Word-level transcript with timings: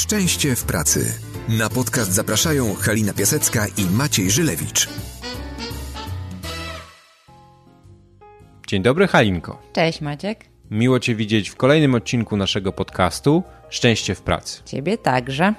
Szczęście 0.00 0.56
w 0.56 0.64
pracy. 0.64 1.14
Na 1.48 1.68
podcast 1.68 2.12
zapraszają 2.12 2.74
Halina 2.74 3.12
Piasecka 3.12 3.66
i 3.66 3.84
Maciej 3.96 4.30
Żylewicz. 4.30 4.88
Dzień 8.66 8.82
dobry, 8.82 9.06
Halinko. 9.06 9.62
Cześć 9.72 10.00
Maciek. 10.00 10.44
Miło 10.70 11.00
Cię 11.00 11.14
widzieć 11.14 11.50
w 11.50 11.56
kolejnym 11.56 11.94
odcinku 11.94 12.36
naszego 12.36 12.72
podcastu 12.72 13.42
Szczęście 13.70 14.14
w 14.14 14.22
pracy. 14.22 14.62
Ciebie 14.64 14.98
także. 14.98 15.54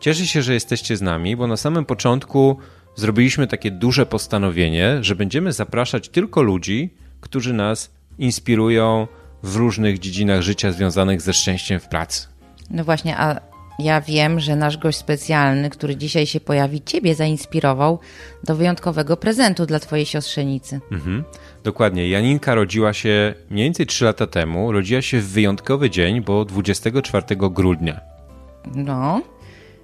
Cieszę 0.00 0.26
się, 0.26 0.42
że 0.42 0.54
jesteście 0.54 0.96
z 0.96 1.02
nami, 1.02 1.36
bo 1.36 1.46
na 1.46 1.56
samym 1.56 1.84
początku 1.84 2.58
zrobiliśmy 2.94 3.46
takie 3.46 3.70
duże 3.70 4.06
postanowienie, 4.06 4.98
że 5.00 5.16
będziemy 5.16 5.52
zapraszać 5.52 6.08
tylko 6.08 6.42
ludzi, 6.42 6.94
którzy 7.20 7.52
nas 7.52 7.90
inspirują 8.18 9.08
w 9.42 9.56
różnych 9.56 9.98
dziedzinach 9.98 10.42
życia 10.42 10.72
związanych 10.72 11.22
ze 11.22 11.32
szczęściem 11.34 11.80
w 11.80 11.88
pracy. 11.88 12.33
No 12.70 12.84
właśnie, 12.84 13.16
a 13.18 13.40
ja 13.78 14.00
wiem, 14.00 14.40
że 14.40 14.56
nasz 14.56 14.78
gość 14.78 14.98
specjalny, 14.98 15.70
który 15.70 15.96
dzisiaj 15.96 16.26
się 16.26 16.40
pojawi, 16.40 16.82
ciebie 16.82 17.14
zainspirował 17.14 17.98
do 18.44 18.56
wyjątkowego 18.56 19.16
prezentu 19.16 19.66
dla 19.66 19.78
twojej 19.78 20.06
siostrzenicy. 20.06 20.80
Mhm. 20.92 21.24
Dokładnie. 21.64 22.08
Janinka 22.08 22.54
rodziła 22.54 22.92
się 22.92 23.34
mniej 23.50 23.64
więcej 23.64 23.86
3 23.86 24.04
lata 24.04 24.26
temu. 24.26 24.72
Rodziła 24.72 25.02
się 25.02 25.20
w 25.20 25.28
wyjątkowy 25.28 25.90
dzień, 25.90 26.20
bo 26.20 26.44
24 26.44 27.26
grudnia. 27.36 28.00
No, 28.74 29.22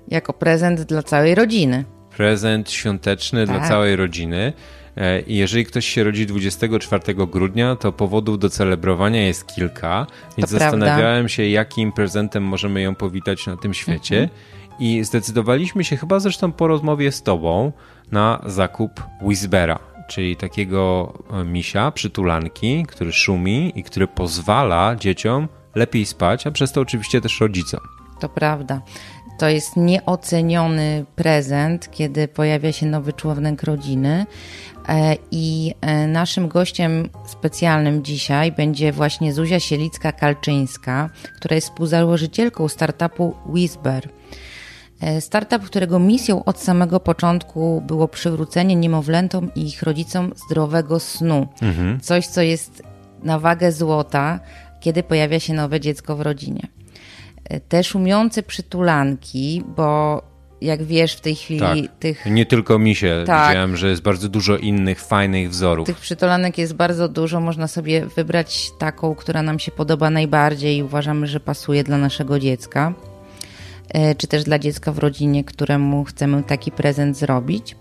jako 0.08 0.32
prezent 0.32 0.80
dla 0.80 1.02
całej 1.02 1.34
rodziny. 1.34 1.84
Prezent 2.16 2.70
świąteczny 2.70 3.46
tak. 3.46 3.58
dla 3.58 3.68
całej 3.68 3.96
rodziny. 3.96 4.52
E, 5.00 5.20
I 5.20 5.36
jeżeli 5.36 5.64
ktoś 5.64 5.86
się 5.86 6.04
rodzi 6.04 6.26
24 6.26 7.14
grudnia, 7.14 7.76
to 7.76 7.92
powodów 7.92 8.38
do 8.38 8.50
celebrowania 8.50 9.26
jest 9.26 9.46
kilka, 9.46 10.06
więc 10.38 10.50
to 10.50 10.58
zastanawiałem 10.58 11.00
prawda. 11.00 11.28
się, 11.28 11.46
jakim 11.46 11.92
prezentem 11.92 12.44
możemy 12.44 12.80
ją 12.80 12.94
powitać 12.94 13.46
na 13.46 13.56
tym 13.56 13.74
świecie. 13.74 14.22
Mhm. 14.22 14.40
I 14.80 15.04
zdecydowaliśmy 15.04 15.84
się, 15.84 15.96
chyba 15.96 16.20
zresztą 16.20 16.52
po 16.52 16.66
rozmowie 16.66 17.12
z 17.12 17.22
Tobą, 17.22 17.72
na 18.12 18.42
zakup 18.46 19.02
Whispera, 19.22 19.78
czyli 20.08 20.36
takiego 20.36 21.12
e, 21.32 21.44
misia, 21.44 21.90
przytulanki, 21.90 22.84
który 22.88 23.12
szumi 23.12 23.72
i 23.74 23.82
który 23.82 24.06
pozwala 24.06 24.96
dzieciom 24.96 25.48
lepiej 25.74 26.06
spać, 26.06 26.46
a 26.46 26.50
przez 26.50 26.72
to 26.72 26.80
oczywiście 26.80 27.20
też 27.20 27.40
rodzicom. 27.40 27.80
To 28.20 28.28
prawda. 28.28 28.80
To 29.38 29.48
jest 29.48 29.76
nieoceniony 29.76 31.04
prezent, 31.16 31.90
kiedy 31.90 32.28
pojawia 32.28 32.72
się 32.72 32.86
nowy 32.86 33.12
członek 33.12 33.62
rodziny. 33.62 34.26
E, 34.88 35.16
I 35.30 35.74
e, 35.80 36.06
naszym 36.06 36.48
gościem 36.48 37.08
specjalnym 37.26 38.04
dzisiaj 38.04 38.52
będzie 38.52 38.92
właśnie 38.92 39.32
Zuzia 39.32 39.56
Sielicka-Kalczyńska, 39.58 41.08
która 41.36 41.54
jest 41.54 41.68
współzałożycielką 41.68 42.68
startupu 42.68 43.34
Whisper. 43.46 44.08
E, 45.00 45.20
startup, 45.20 45.62
którego 45.62 45.98
misją 45.98 46.44
od 46.44 46.60
samego 46.60 47.00
początku 47.00 47.82
było 47.86 48.08
przywrócenie 48.08 48.76
niemowlętom 48.76 49.54
i 49.54 49.66
ich 49.66 49.82
rodzicom 49.82 50.32
zdrowego 50.36 51.00
snu. 51.00 51.46
Mhm. 51.62 52.00
Coś, 52.00 52.26
co 52.26 52.42
jest 52.42 52.82
na 53.22 53.38
wagę 53.38 53.72
złota, 53.72 54.40
kiedy 54.80 55.02
pojawia 55.02 55.40
się 55.40 55.54
nowe 55.54 55.80
dziecko 55.80 56.16
w 56.16 56.20
rodzinie. 56.20 56.68
Te 57.68 57.84
szumiące 57.84 58.42
przytulanki, 58.42 59.62
bo 59.76 60.22
jak 60.60 60.82
wiesz 60.82 61.14
w 61.14 61.20
tej 61.20 61.34
chwili 61.34 61.60
tak. 61.60 61.98
tych... 61.98 62.26
Nie 62.26 62.46
tylko 62.46 62.78
misie, 62.78 63.24
tak. 63.26 63.48
widziałem, 63.48 63.76
że 63.76 63.88
jest 63.88 64.02
bardzo 64.02 64.28
dużo 64.28 64.56
innych 64.56 65.00
fajnych 65.00 65.50
wzorów. 65.50 65.86
Tych 65.86 65.98
przytulanek 65.98 66.58
jest 66.58 66.74
bardzo 66.74 67.08
dużo, 67.08 67.40
można 67.40 67.68
sobie 67.68 68.06
wybrać 68.06 68.70
taką, 68.78 69.14
która 69.14 69.42
nam 69.42 69.58
się 69.58 69.72
podoba 69.72 70.10
najbardziej 70.10 70.76
i 70.76 70.82
uważamy, 70.82 71.26
że 71.26 71.40
pasuje 71.40 71.84
dla 71.84 71.98
naszego 71.98 72.38
dziecka, 72.38 72.94
e, 73.88 74.14
czy 74.14 74.26
też 74.26 74.44
dla 74.44 74.58
dziecka 74.58 74.92
w 74.92 74.98
rodzinie, 74.98 75.44
któremu 75.44 76.04
chcemy 76.04 76.42
taki 76.42 76.70
prezent 76.72 77.16
zrobić. 77.16 77.76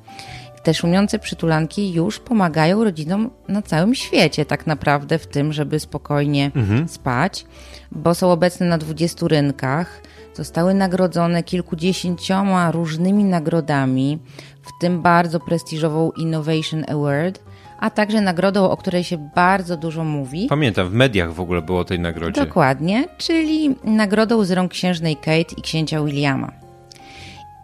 Te 0.63 0.73
szumiące 0.73 1.19
przytulanki 1.19 1.93
już 1.93 2.19
pomagają 2.19 2.83
rodzinom 2.83 3.29
na 3.47 3.61
całym 3.61 3.95
świecie, 3.95 4.45
tak 4.45 4.67
naprawdę, 4.67 5.19
w 5.19 5.27
tym, 5.27 5.53
żeby 5.53 5.79
spokojnie 5.79 6.51
mhm. 6.55 6.87
spać, 6.87 7.45
bo 7.91 8.15
są 8.15 8.31
obecne 8.31 8.65
na 8.65 8.77
20 8.77 9.27
rynkach 9.27 10.01
Zostały 10.39 10.73
nagrodzone 10.73 11.43
kilkudziesięcioma 11.43 12.71
różnymi 12.71 13.23
nagrodami, 13.23 14.19
w 14.61 14.81
tym 14.81 15.01
bardzo 15.01 15.39
prestiżową 15.39 16.11
Innovation 16.11 16.83
Award, 16.87 17.43
a 17.79 17.89
także 17.89 18.21
nagrodą, 18.21 18.69
o 18.69 18.77
której 18.77 19.03
się 19.03 19.29
bardzo 19.35 19.77
dużo 19.77 20.03
mówi. 20.03 20.47
Pamiętam, 20.49 20.89
w 20.89 20.93
mediach 20.93 21.33
w 21.33 21.39
ogóle 21.39 21.61
było 21.61 21.79
o 21.79 21.85
tej 21.85 21.99
nagrodzie. 21.99 22.45
Dokładnie, 22.45 23.07
czyli 23.17 23.75
nagrodą 23.83 24.43
z 24.43 24.51
rąk 24.51 24.71
księżnej 24.71 25.15
Kate 25.15 25.55
i 25.57 25.61
księcia 25.61 26.03
Williama. 26.03 26.58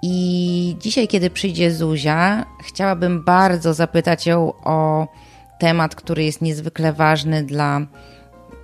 I 0.07 0.75
dzisiaj, 0.79 1.07
kiedy 1.07 1.29
przyjdzie 1.29 1.71
Zuzia, 1.71 2.45
chciałabym 2.63 3.23
bardzo 3.23 3.73
zapytać 3.73 4.27
ją 4.27 4.53
o 4.63 5.07
temat, 5.59 5.95
który 5.95 6.23
jest 6.23 6.41
niezwykle 6.41 6.93
ważny 6.93 7.43
dla 7.43 7.81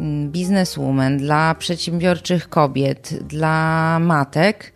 Mm, 0.02 0.32
bizneswoman, 0.32 1.18
dla 1.18 1.56
przedsiębiorczych 1.56 2.50
kobiet, 2.50 3.14
dla 3.28 3.98
matek, 4.00 4.74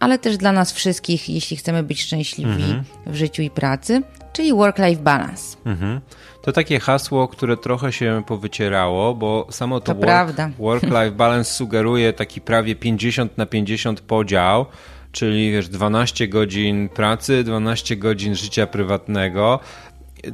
ale 0.00 0.18
też 0.18 0.36
dla 0.36 0.52
nas 0.52 0.72
wszystkich, 0.72 1.28
jeśli 1.28 1.56
chcemy 1.56 1.82
być 1.82 2.02
szczęśliwi 2.02 2.50
mhm. 2.50 2.84
w 3.06 3.14
życiu 3.14 3.42
i 3.42 3.50
pracy, 3.50 4.02
czyli 4.32 4.52
work-life 4.52 5.02
balance. 5.02 5.56
Mhm. 5.64 6.00
To 6.42 6.52
takie 6.52 6.80
hasło, 6.80 7.28
które 7.28 7.56
trochę 7.56 7.92
się 7.92 8.22
powycierało, 8.26 9.14
bo 9.14 9.46
samo 9.50 9.80
to, 9.80 9.94
to 9.94 10.00
work, 10.06 10.36
work-life 10.58 11.10
balance 11.10 11.52
sugeruje 11.52 12.12
taki 12.12 12.40
prawie 12.40 12.76
50 12.76 13.38
na 13.38 13.46
50 13.46 14.00
podział, 14.00 14.66
czyli 15.12 15.52
wiesz, 15.52 15.68
12 15.68 16.28
godzin 16.28 16.88
pracy, 16.88 17.44
12 17.44 17.96
godzin 17.96 18.34
życia 18.34 18.66
prywatnego, 18.66 19.60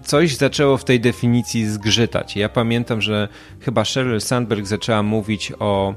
coś 0.02 0.36
zaczęło 0.36 0.76
w 0.76 0.84
tej 0.84 1.00
definicji 1.00 1.66
zgrzytać. 1.66 2.36
Ja 2.36 2.48
pamiętam, 2.48 3.02
że 3.02 3.28
chyba 3.60 3.84
Sheryl 3.84 4.20
Sandberg 4.20 4.66
zaczęła 4.66 5.02
mówić 5.02 5.52
o 5.58 5.94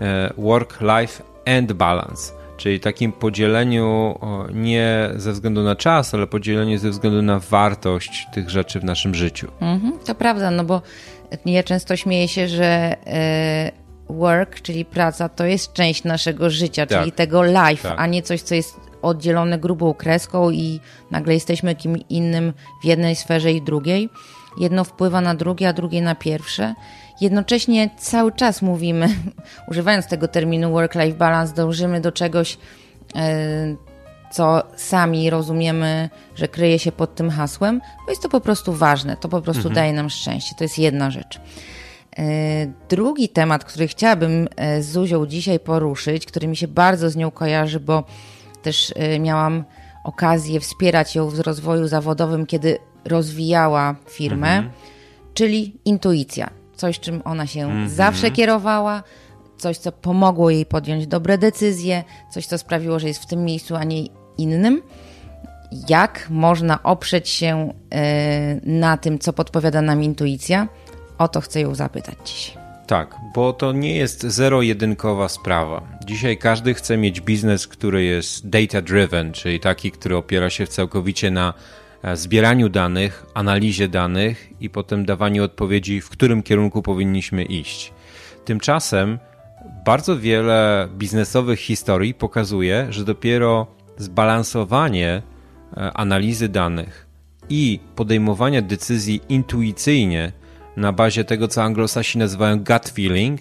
e, 0.00 0.32
work-life 0.38 1.22
and 1.46 1.72
balance, 1.72 2.32
czyli 2.56 2.80
takim 2.80 3.12
podzieleniu 3.12 4.18
nie 4.54 5.10
ze 5.16 5.32
względu 5.32 5.62
na 5.62 5.76
czas, 5.76 6.14
ale 6.14 6.26
podzieleniu 6.26 6.78
ze 6.78 6.90
względu 6.90 7.22
na 7.22 7.38
wartość 7.38 8.26
tych 8.32 8.50
rzeczy 8.50 8.80
w 8.80 8.84
naszym 8.84 9.14
życiu. 9.14 9.48
Mhm, 9.60 9.98
to 10.04 10.14
prawda, 10.14 10.50
no 10.50 10.64
bo 10.64 10.82
ja 11.46 11.62
często 11.62 11.96
śmieję 11.96 12.28
się, 12.28 12.48
że 12.48 12.96
e, 13.06 13.83
work, 14.08 14.60
czyli 14.62 14.84
praca, 14.84 15.28
to 15.28 15.44
jest 15.44 15.72
część 15.72 16.04
naszego 16.04 16.50
życia, 16.50 16.86
tak. 16.86 16.98
czyli 16.98 17.12
tego 17.12 17.42
life, 17.44 17.88
tak. 17.88 17.94
a 18.00 18.06
nie 18.06 18.22
coś, 18.22 18.42
co 18.42 18.54
jest 18.54 18.80
oddzielone 19.02 19.58
grubą 19.58 19.94
kreską 19.94 20.50
i 20.50 20.80
nagle 21.10 21.34
jesteśmy 21.34 21.74
kim 21.74 21.96
innym 22.08 22.52
w 22.82 22.84
jednej 22.84 23.16
sferze 23.16 23.52
i 23.52 23.62
drugiej. 23.62 24.08
Jedno 24.58 24.84
wpływa 24.84 25.20
na 25.20 25.34
drugie, 25.34 25.68
a 25.68 25.72
drugie 25.72 26.02
na 26.02 26.14
pierwsze. 26.14 26.74
Jednocześnie 27.20 27.90
cały 27.98 28.32
czas 28.32 28.62
mówimy, 28.62 29.08
używając 29.70 30.06
tego 30.06 30.28
terminu 30.28 30.72
work-life 30.72 31.18
balance, 31.18 31.54
dążymy 31.54 32.00
do 32.00 32.12
czegoś, 32.12 32.58
e, 33.16 33.76
co 34.32 34.62
sami 34.76 35.30
rozumiemy, 35.30 36.10
że 36.34 36.48
kryje 36.48 36.78
się 36.78 36.92
pod 36.92 37.14
tym 37.14 37.30
hasłem, 37.30 37.80
bo 38.04 38.10
jest 38.10 38.22
to 38.22 38.28
po 38.28 38.40
prostu 38.40 38.72
ważne, 38.72 39.16
to 39.16 39.28
po 39.28 39.42
prostu 39.42 39.68
mhm. 39.68 39.74
daje 39.74 39.92
nam 39.92 40.10
szczęście. 40.10 40.54
To 40.58 40.64
jest 40.64 40.78
jedna 40.78 41.10
rzecz. 41.10 41.40
E, 42.18 42.66
drugi 42.88 43.28
temat, 43.28 43.64
który 43.64 43.88
chciałabym 43.88 44.48
e, 44.56 44.82
z 44.82 44.90
Zuzią 44.90 45.26
dzisiaj 45.26 45.60
poruszyć, 45.60 46.26
który 46.26 46.48
mi 46.48 46.56
się 46.56 46.68
bardzo 46.68 47.10
z 47.10 47.16
nią 47.16 47.30
kojarzy, 47.30 47.80
bo 47.80 48.04
też 48.62 48.90
y, 48.90 49.18
miałam 49.20 49.64
okazję 50.04 50.60
wspierać 50.60 51.14
ją 51.14 51.28
w 51.28 51.40
rozwoju 51.40 51.88
zawodowym, 51.88 52.46
kiedy 52.46 52.78
rozwijała 53.04 53.94
firmę, 54.10 54.48
mhm. 54.48 54.74
czyli 55.34 55.76
intuicja. 55.84 56.50
Coś, 56.76 57.00
czym 57.00 57.22
ona 57.24 57.46
się 57.46 57.60
mhm. 57.60 57.88
zawsze 57.88 58.30
kierowała, 58.30 59.02
coś, 59.58 59.78
co 59.78 59.92
pomogło 59.92 60.50
jej 60.50 60.66
podjąć 60.66 61.06
dobre 61.06 61.38
decyzje, 61.38 62.04
coś, 62.30 62.46
co 62.46 62.58
sprawiło, 62.58 62.98
że 62.98 63.08
jest 63.08 63.22
w 63.22 63.26
tym 63.26 63.44
miejscu, 63.44 63.76
a 63.76 63.84
nie 63.84 64.04
innym. 64.38 64.82
Jak 65.88 66.26
można 66.30 66.82
oprzeć 66.82 67.28
się 67.28 67.72
na 68.62 68.96
tym, 68.96 69.18
co 69.18 69.32
podpowiada 69.32 69.82
nam 69.82 70.02
intuicja? 70.02 70.68
O 71.18 71.28
to 71.28 71.40
chcę 71.40 71.60
ją 71.60 71.74
zapytać 71.74 72.16
dzisiaj. 72.24 72.64
Tak, 72.86 73.16
bo 73.34 73.52
to 73.52 73.72
nie 73.72 73.96
jest 73.96 74.22
zero-jedynkowa 74.22 75.28
sprawa. 75.28 75.82
Dzisiaj 76.06 76.38
każdy 76.38 76.74
chce 76.74 76.96
mieć 76.96 77.20
biznes, 77.20 77.66
który 77.66 78.04
jest 78.04 78.48
data-driven, 78.48 79.32
czyli 79.32 79.60
taki, 79.60 79.90
który 79.90 80.16
opiera 80.16 80.50
się 80.50 80.66
całkowicie 80.66 81.30
na 81.30 81.54
e, 82.02 82.16
zbieraniu 82.16 82.68
danych, 82.68 83.26
analizie 83.34 83.88
danych 83.88 84.50
i 84.60 84.70
potem 84.70 85.04
dawaniu 85.04 85.44
odpowiedzi, 85.44 86.00
w 86.00 86.08
którym 86.08 86.42
kierunku 86.42 86.82
powinniśmy 86.82 87.44
iść. 87.44 87.92
Tymczasem 88.44 89.18
bardzo 89.84 90.18
wiele 90.18 90.88
biznesowych 90.96 91.60
historii 91.60 92.14
pokazuje, 92.14 92.86
że 92.90 93.04
dopiero 93.04 93.66
zbalansowanie 93.96 95.22
e, 95.76 95.92
analizy 95.92 96.48
danych 96.48 97.06
i 97.48 97.80
podejmowania 97.96 98.62
decyzji 98.62 99.20
intuicyjnie 99.28 100.32
na 100.76 100.92
bazie 100.92 101.24
tego, 101.24 101.48
co 101.48 101.62
anglosasi 101.62 102.18
nazywają 102.18 102.58
gut 102.58 102.88
feeling, 102.88 103.40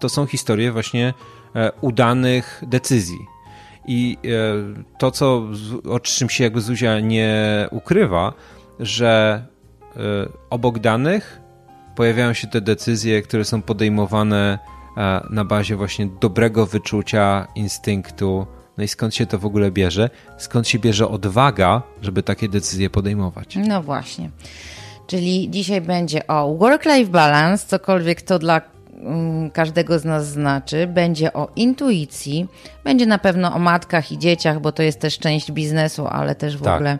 to 0.00 0.08
są 0.08 0.26
historie 0.26 0.72
właśnie 0.72 1.14
udanych 1.80 2.62
decyzji. 2.66 3.18
I 3.86 4.18
to, 4.98 5.10
co, 5.10 5.42
o 5.88 6.00
czym 6.00 6.30
się 6.30 6.44
jakby 6.44 6.60
Zuzia 6.60 7.00
nie 7.00 7.68
ukrywa, 7.70 8.32
że 8.80 9.44
obok 10.50 10.78
danych 10.78 11.40
pojawiają 11.96 12.32
się 12.32 12.46
te 12.46 12.60
decyzje, 12.60 13.22
które 13.22 13.44
są 13.44 13.62
podejmowane 13.62 14.58
na 15.30 15.44
bazie 15.44 15.76
właśnie 15.76 16.06
dobrego 16.20 16.66
wyczucia, 16.66 17.46
instynktu. 17.54 18.46
No 18.78 18.84
i 18.84 18.88
skąd 18.88 19.14
się 19.14 19.26
to 19.26 19.38
w 19.38 19.46
ogóle 19.46 19.70
bierze? 19.70 20.10
Skąd 20.38 20.68
się 20.68 20.78
bierze 20.78 21.08
odwaga, 21.08 21.82
żeby 22.02 22.22
takie 22.22 22.48
decyzje 22.48 22.90
podejmować? 22.90 23.56
No 23.56 23.82
właśnie. 23.82 24.30
Czyli 25.08 25.50
dzisiaj 25.50 25.80
będzie 25.80 26.26
o 26.26 26.54
work-life 26.54 27.10
balance, 27.10 27.66
cokolwiek 27.66 28.22
to 28.22 28.38
dla 28.38 28.60
mm, 28.92 29.50
każdego 29.50 29.98
z 29.98 30.04
nas 30.04 30.26
znaczy. 30.26 30.86
Będzie 30.86 31.32
o 31.32 31.48
intuicji, 31.56 32.46
będzie 32.84 33.06
na 33.06 33.18
pewno 33.18 33.54
o 33.54 33.58
matkach 33.58 34.12
i 34.12 34.18
dzieciach, 34.18 34.60
bo 34.60 34.72
to 34.72 34.82
jest 34.82 35.00
też 35.00 35.18
część 35.18 35.52
biznesu, 35.52 36.06
ale 36.06 36.34
też 36.34 36.56
w 36.56 36.62
tak. 36.62 36.74
ogóle 36.74 36.98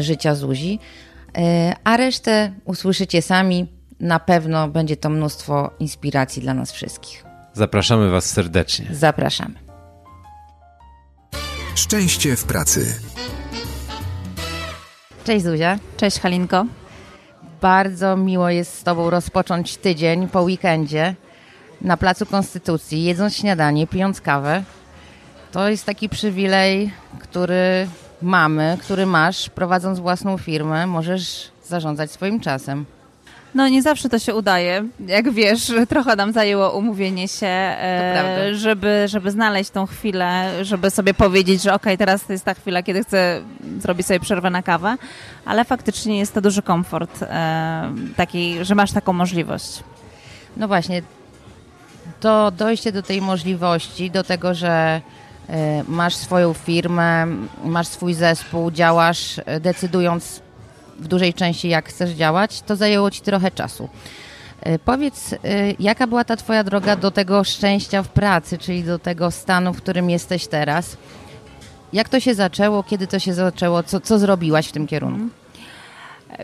życia 0.00 0.34
Zuzi. 0.34 0.78
E, 1.38 1.74
a 1.84 1.96
resztę 1.96 2.52
usłyszycie 2.64 3.22
sami. 3.22 3.66
Na 4.00 4.18
pewno 4.18 4.68
będzie 4.68 4.96
to 4.96 5.10
mnóstwo 5.10 5.70
inspiracji 5.80 6.42
dla 6.42 6.54
nas 6.54 6.72
wszystkich. 6.72 7.24
Zapraszamy 7.52 8.10
Was 8.10 8.24
serdecznie. 8.24 8.86
Zapraszamy. 8.90 9.54
Szczęście 11.74 12.36
w 12.36 12.44
pracy. 12.44 12.94
Cześć 15.24 15.44
Zuzia. 15.44 15.78
Cześć 15.96 16.20
Halinko. 16.20 16.66
Bardzo 17.62 18.16
miło 18.16 18.50
jest 18.50 18.78
z 18.78 18.82
Tobą 18.82 19.10
rozpocząć 19.10 19.76
tydzień 19.76 20.28
po 20.28 20.42
weekendzie 20.42 21.14
na 21.80 21.96
Placu 21.96 22.26
Konstytucji, 22.26 23.04
jedząc 23.04 23.36
śniadanie, 23.36 23.86
pijąc 23.86 24.20
kawę. 24.20 24.62
To 25.52 25.68
jest 25.68 25.86
taki 25.86 26.08
przywilej, 26.08 26.90
który 27.18 27.88
mamy, 28.22 28.78
który 28.80 29.06
masz, 29.06 29.50
prowadząc 29.50 29.98
własną 29.98 30.38
firmę, 30.38 30.86
możesz 30.86 31.50
zarządzać 31.64 32.10
swoim 32.10 32.40
czasem. 32.40 32.84
No 33.54 33.68
nie 33.68 33.82
zawsze 33.82 34.08
to 34.08 34.18
się 34.18 34.34
udaje. 34.34 34.84
Jak 35.06 35.30
wiesz, 35.30 35.72
trochę 35.88 36.16
nam 36.16 36.32
zajęło 36.32 36.70
umówienie 36.70 37.28
się, 37.28 37.46
e, 37.46 38.50
żeby, 38.54 39.04
żeby 39.08 39.30
znaleźć 39.30 39.70
tą 39.70 39.86
chwilę, 39.86 40.50
żeby 40.64 40.90
sobie 40.90 41.14
powiedzieć, 41.14 41.62
że 41.62 41.74
okej, 41.74 41.94
okay, 41.94 41.98
teraz 41.98 42.24
to 42.24 42.32
jest 42.32 42.44
ta 42.44 42.54
chwila, 42.54 42.82
kiedy 42.82 43.04
chcę 43.04 43.42
zrobić 43.80 44.06
sobie 44.06 44.20
przerwę 44.20 44.50
na 44.50 44.62
kawę, 44.62 44.96
ale 45.44 45.64
faktycznie 45.64 46.18
jest 46.18 46.34
to 46.34 46.40
duży 46.40 46.62
komfort 46.62 47.22
e, 47.22 47.92
taki, 48.16 48.64
że 48.64 48.74
masz 48.74 48.92
taką 48.92 49.12
możliwość. 49.12 49.82
No 50.56 50.68
właśnie, 50.68 51.02
to 52.20 52.50
dojście 52.50 52.92
do 52.92 53.02
tej 53.02 53.22
możliwości, 53.22 54.10
do 54.10 54.24
tego, 54.24 54.54
że 54.54 55.00
e, 55.48 55.84
masz 55.88 56.14
swoją 56.14 56.52
firmę, 56.52 57.26
masz 57.64 57.86
swój 57.86 58.14
zespół, 58.14 58.70
działasz 58.70 59.40
decydując 59.60 60.42
w 60.98 61.08
dużej 61.08 61.34
części 61.34 61.68
jak 61.68 61.88
chcesz 61.88 62.10
działać, 62.10 62.62
to 62.62 62.76
zajęło 62.76 63.10
ci 63.10 63.20
trochę 63.20 63.50
czasu. 63.50 63.88
E, 64.60 64.78
powiedz, 64.78 65.32
e, 65.32 65.38
jaka 65.78 66.06
była 66.06 66.24
ta 66.24 66.36
Twoja 66.36 66.64
droga 66.64 66.96
do 66.96 67.10
tego 67.10 67.44
szczęścia 67.44 68.02
w 68.02 68.08
pracy, 68.08 68.58
czyli 68.58 68.84
do 68.84 68.98
tego 68.98 69.30
stanu, 69.30 69.72
w 69.72 69.76
którym 69.76 70.10
jesteś 70.10 70.46
teraz? 70.46 70.96
Jak 71.92 72.08
to 72.08 72.20
się 72.20 72.34
zaczęło, 72.34 72.82
kiedy 72.82 73.06
to 73.06 73.18
się 73.18 73.34
zaczęło, 73.34 73.82
co, 73.82 74.00
co 74.00 74.18
zrobiłaś 74.18 74.68
w 74.68 74.72
tym 74.72 74.86
kierunku? 74.86 75.20
Mhm. 75.20 75.42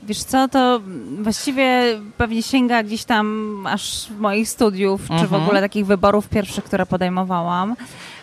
Wiesz 0.02 0.24
co, 0.24 0.48
to 0.48 0.80
właściwie 1.22 1.82
pewnie 2.16 2.42
sięga 2.42 2.82
gdzieś 2.82 3.04
tam 3.04 3.66
aż 3.66 4.10
moich 4.18 4.48
studiów, 4.48 5.00
mhm. 5.00 5.20
czy 5.20 5.26
w 5.26 5.32
mhm. 5.32 5.42
ogóle 5.42 5.60
takich 5.60 5.86
wyborów 5.86 6.28
pierwszych, 6.28 6.64
które 6.64 6.86
podejmowałam, 6.86 7.76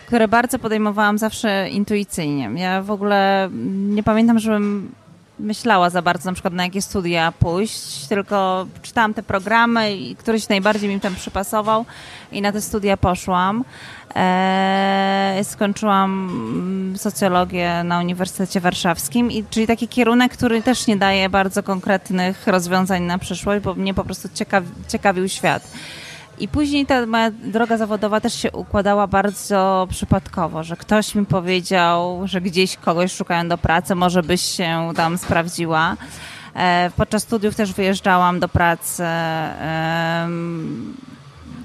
które 0.06 0.28
bardzo 0.28 0.58
podejmowałam 0.58 1.18
zawsze 1.18 1.68
intuicyjnie. 1.70 2.50
Ja 2.56 2.82
w 2.82 2.90
ogóle 2.90 3.48
nie 3.88 4.02
pamiętam, 4.02 4.38
żebym 4.38 4.92
myślała 5.38 5.90
za 5.90 6.02
bardzo 6.02 6.30
na 6.30 6.32
przykład 6.32 6.54
na 6.54 6.64
jakie 6.64 6.82
studia 6.82 7.32
pójść, 7.32 8.06
tylko 8.06 8.66
czytałam 8.82 9.14
te 9.14 9.22
programy 9.22 9.96
i 9.96 10.16
któryś 10.16 10.48
najbardziej 10.48 10.88
mi 10.88 11.00
tam 11.00 11.14
przypasował 11.14 11.84
i 12.32 12.42
na 12.42 12.52
te 12.52 12.60
studia 12.60 12.96
poszłam. 12.96 13.64
Eee, 14.14 15.44
skończyłam 15.44 16.28
mm, 16.30 16.98
socjologię 16.98 17.84
na 17.84 17.98
Uniwersytecie 17.98 18.60
Warszawskim, 18.60 19.30
i, 19.30 19.44
czyli 19.50 19.66
taki 19.66 19.88
kierunek, 19.88 20.32
który 20.32 20.62
też 20.62 20.86
nie 20.86 20.96
daje 20.96 21.28
bardzo 21.28 21.62
konkretnych 21.62 22.46
rozwiązań 22.46 23.02
na 23.02 23.18
przyszłość, 23.18 23.64
bo 23.64 23.74
mnie 23.74 23.94
po 23.94 24.04
prostu 24.04 24.28
ciekawi, 24.34 24.68
ciekawił 24.88 25.28
świat. 25.28 25.70
I 26.38 26.48
później 26.48 26.86
ta 26.86 27.06
moja 27.06 27.30
droga 27.30 27.76
zawodowa 27.76 28.20
też 28.20 28.34
się 28.34 28.52
układała 28.52 29.06
bardzo 29.06 29.86
przypadkowo, 29.90 30.62
że 30.62 30.76
ktoś 30.76 31.14
mi 31.14 31.26
powiedział, 31.26 32.20
że 32.24 32.40
gdzieś 32.40 32.76
kogoś 32.76 33.12
szukają 33.12 33.48
do 33.48 33.58
pracy, 33.58 33.94
może 33.94 34.22
byś 34.22 34.42
się 34.42 34.92
tam 34.96 35.18
sprawdziła. 35.18 35.96
E, 36.54 36.90
podczas 36.96 37.22
studiów 37.22 37.54
też 37.54 37.72
wyjeżdżałam 37.72 38.40
do 38.40 38.48
pracy 38.48 39.04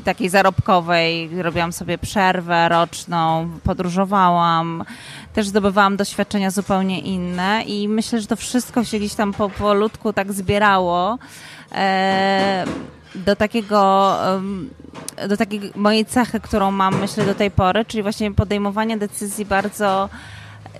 takiej 0.03 0.29
zarobkowej, 0.29 1.41
robiłam 1.41 1.73
sobie 1.73 1.97
przerwę 1.97 2.69
roczną, 2.69 3.49
podróżowałam, 3.63 4.83
też 5.33 5.47
zdobywałam 5.47 5.97
doświadczenia 5.97 6.51
zupełnie 6.51 6.99
inne 6.99 7.63
i 7.65 7.87
myślę, 7.87 8.21
że 8.21 8.27
to 8.27 8.35
wszystko 8.35 8.83
się 8.83 8.99
gdzieś 8.99 9.13
tam 9.13 9.33
powolutku 9.33 10.13
tak 10.13 10.33
zbierało. 10.33 11.17
E, 11.71 12.65
do 13.15 13.35
takiego, 13.35 14.15
do 15.27 15.37
takiej 15.37 15.71
mojej 15.75 16.05
cechy, 16.05 16.39
którą 16.39 16.71
mam, 16.71 16.99
myślę, 16.99 17.25
do 17.25 17.35
tej 17.35 17.51
pory, 17.51 17.85
czyli 17.85 18.03
właśnie 18.03 18.31
podejmowanie 18.31 18.97
decyzji 18.97 19.45
bardzo 19.45 20.09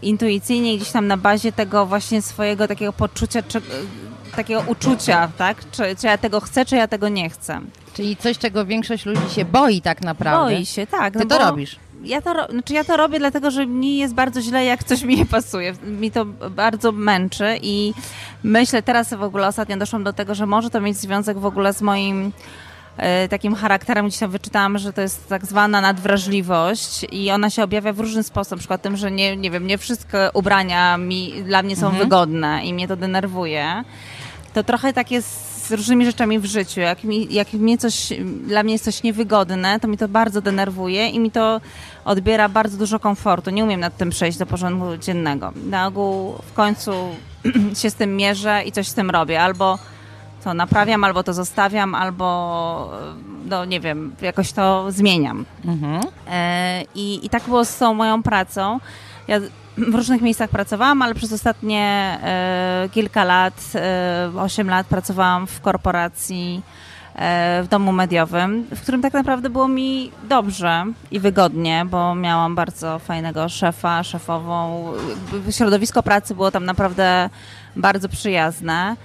intuicyjnie, 0.02 0.78
gdzieś 0.78 0.92
tam 0.92 1.08
na 1.08 1.18
bazie 1.18 1.52
tego 1.52 1.86
właśnie 1.86 2.22
swojego 2.22 2.68
takiego 2.68 2.94
poczucia, 2.94 3.44
czy, 3.44 3.62
takiego 4.36 4.64
uczucia, 4.68 5.30
tak? 5.38 5.58
Czy, 5.72 5.96
czy 6.00 6.08
ja 6.08 6.18
tego 6.18 6.40
chcę, 6.40 6.66
czy 6.66 6.76
ja 6.76 6.88
tego 6.88 7.10
nie 7.10 7.30
chcę. 7.30 7.62
Czyli 7.94 8.18
coś, 8.18 8.38
czego 8.38 8.66
większość 8.66 9.06
ludzi 9.06 9.30
się 9.36 9.46
boi 9.46 9.82
tak 9.82 10.02
naprawdę. 10.02 10.56
Boi 10.56 10.66
się, 10.66 10.88
tak. 10.88 11.14
Ty 11.14 11.20
no 11.20 11.26
to 11.26 11.40
robisz 11.40 11.76
ja 12.04 12.22
to, 12.22 12.48
znaczy 12.52 12.74
ja 12.74 12.84
to 12.84 12.98
robię 12.98 13.20
dlatego, 13.20 13.52
że 13.52 13.68
mi 13.68 13.98
jest 13.98 14.14
bardzo 14.14 14.42
źle, 14.42 14.66
jak 14.66 14.84
coś 14.84 15.04
mi 15.04 15.18
nie 15.18 15.26
pasuje. 15.26 15.74
Mi 15.84 16.12
to 16.12 16.26
bardzo 16.50 16.92
męczy 16.92 17.60
i 17.62 17.94
myślę, 18.44 18.84
teraz 18.84 19.14
w 19.14 19.24
ogóle 19.24 19.48
ostatnio 19.48 19.78
doszłam 19.78 20.04
do 20.04 20.14
tego, 20.14 20.36
że 20.36 20.46
może 20.46 20.70
to 20.70 20.82
mieć 20.82 20.98
związek 20.98 21.40
w 21.40 21.46
ogóle 21.46 21.74
z 21.74 21.82
moim 21.82 22.32
e, 22.98 23.28
takim 23.28 23.56
charakterem, 23.56 24.08
gdzieś 24.08 24.20
tam 24.20 24.32
wyczytałam, 24.32 24.78
że 24.78 24.94
to 24.94 25.02
jest 25.02 25.30
tak 25.30 25.46
zwana 25.46 25.82
nadwrażliwość 25.82 27.06
i 27.12 27.32
ona 27.32 27.50
się 27.50 27.64
objawia 27.64 27.94
w 27.94 28.00
różny 28.00 28.24
sposób, 28.24 28.52
na 28.52 28.58
przykład 28.58 28.82
tym, 28.82 28.98
że 28.98 29.12
nie, 29.12 29.38
nie 29.38 29.52
wiem, 29.52 29.68
nie 29.68 29.78
wszystkie 29.78 30.30
ubrania 30.34 30.98
mi, 30.98 31.44
dla 31.44 31.64
mnie 31.64 31.76
są 31.76 31.86
mhm. 31.86 32.04
wygodne 32.04 32.66
i 32.66 32.74
mnie 32.74 32.88
to 32.88 32.96
denerwuje. 32.96 33.84
To 34.54 34.64
trochę 34.64 34.94
tak 34.94 35.12
jest 35.12 35.51
z 35.72 35.74
różnymi 35.74 36.06
rzeczami 36.06 36.40
w 36.40 36.46
życiu. 36.46 36.80
Jak, 36.80 37.04
mi, 37.04 37.34
jak 37.34 37.54
mnie 37.54 37.78
coś, 37.78 38.14
dla 38.48 38.64
mnie 38.64 38.74
jest 38.74 38.86
coś 38.86 39.04
niewygodne, 39.04 39.80
to 39.80 39.88
mi 39.88 39.98
to 39.98 40.08
bardzo 40.08 40.42
denerwuje 40.42 41.10
i 41.10 41.20
mi 41.20 41.32
to 41.32 41.62
odbiera 42.06 42.50
bardzo 42.50 42.78
dużo 42.78 43.00
komfortu. 43.00 43.50
Nie 43.50 43.64
umiem 43.64 43.80
nad 43.80 43.98
tym 43.98 44.10
przejść 44.10 44.38
do 44.38 44.46
porządku 44.46 44.98
dziennego. 44.98 45.54
Na 45.70 45.88
ogół 45.88 46.34
w 46.34 46.54
końcu 46.54 46.92
się 47.82 47.90
z 47.90 47.96
tym 47.96 48.18
mierzę 48.18 48.64
i 48.66 48.72
coś 48.72 48.88
z 48.88 48.94
tym 48.94 49.10
robię. 49.10 49.42
Albo 49.42 49.80
to 50.44 50.54
naprawiam, 50.54 51.04
albo 51.04 51.24
to 51.24 51.34
zostawiam, 51.34 51.96
albo 51.96 52.92
no 53.46 53.66
nie 53.66 53.80
wiem, 53.80 54.16
jakoś 54.22 54.52
to 54.52 54.92
zmieniam. 54.92 55.46
Mhm. 55.66 56.02
E, 56.28 56.84
i, 56.96 57.26
I 57.26 57.30
tak 57.30 57.44
było 57.44 57.66
z 57.66 57.78
tą 57.78 57.94
moją 57.94 58.24
pracą. 58.24 58.80
Ja 59.28 59.40
w 59.90 59.96
różnych 59.96 60.22
miejscach 60.22 60.50
pracowałam, 60.50 61.02
ale 61.02 61.16
przez 61.16 61.34
ostatnie 61.34 62.18
e, 62.24 62.90
kilka 62.92 63.24
lat, 63.24 63.54
e, 63.76 64.32
8 64.38 64.70
lat 64.70 64.88
pracowałam 64.88 65.48
w 65.48 65.62
korporacji, 65.62 66.62
e, 67.16 67.64
w 67.64 67.68
domu 67.68 67.92
mediowym, 67.92 68.66
w 68.76 68.82
którym 68.82 69.02
tak 69.02 69.14
naprawdę 69.14 69.50
było 69.50 69.68
mi 69.68 70.12
dobrze 70.30 70.86
i 71.12 71.20
wygodnie, 71.20 71.86
bo 71.90 72.16
miałam 72.16 72.56
bardzo 72.56 73.00
fajnego 73.00 73.50
szefa, 73.50 74.04
szefową. 74.04 74.86
Środowisko 75.52 76.04
pracy 76.04 76.36
było 76.36 76.52
tam 76.52 76.66
naprawdę 76.66 77.30
bardzo 77.76 78.10
przyjazne. 78.10 78.96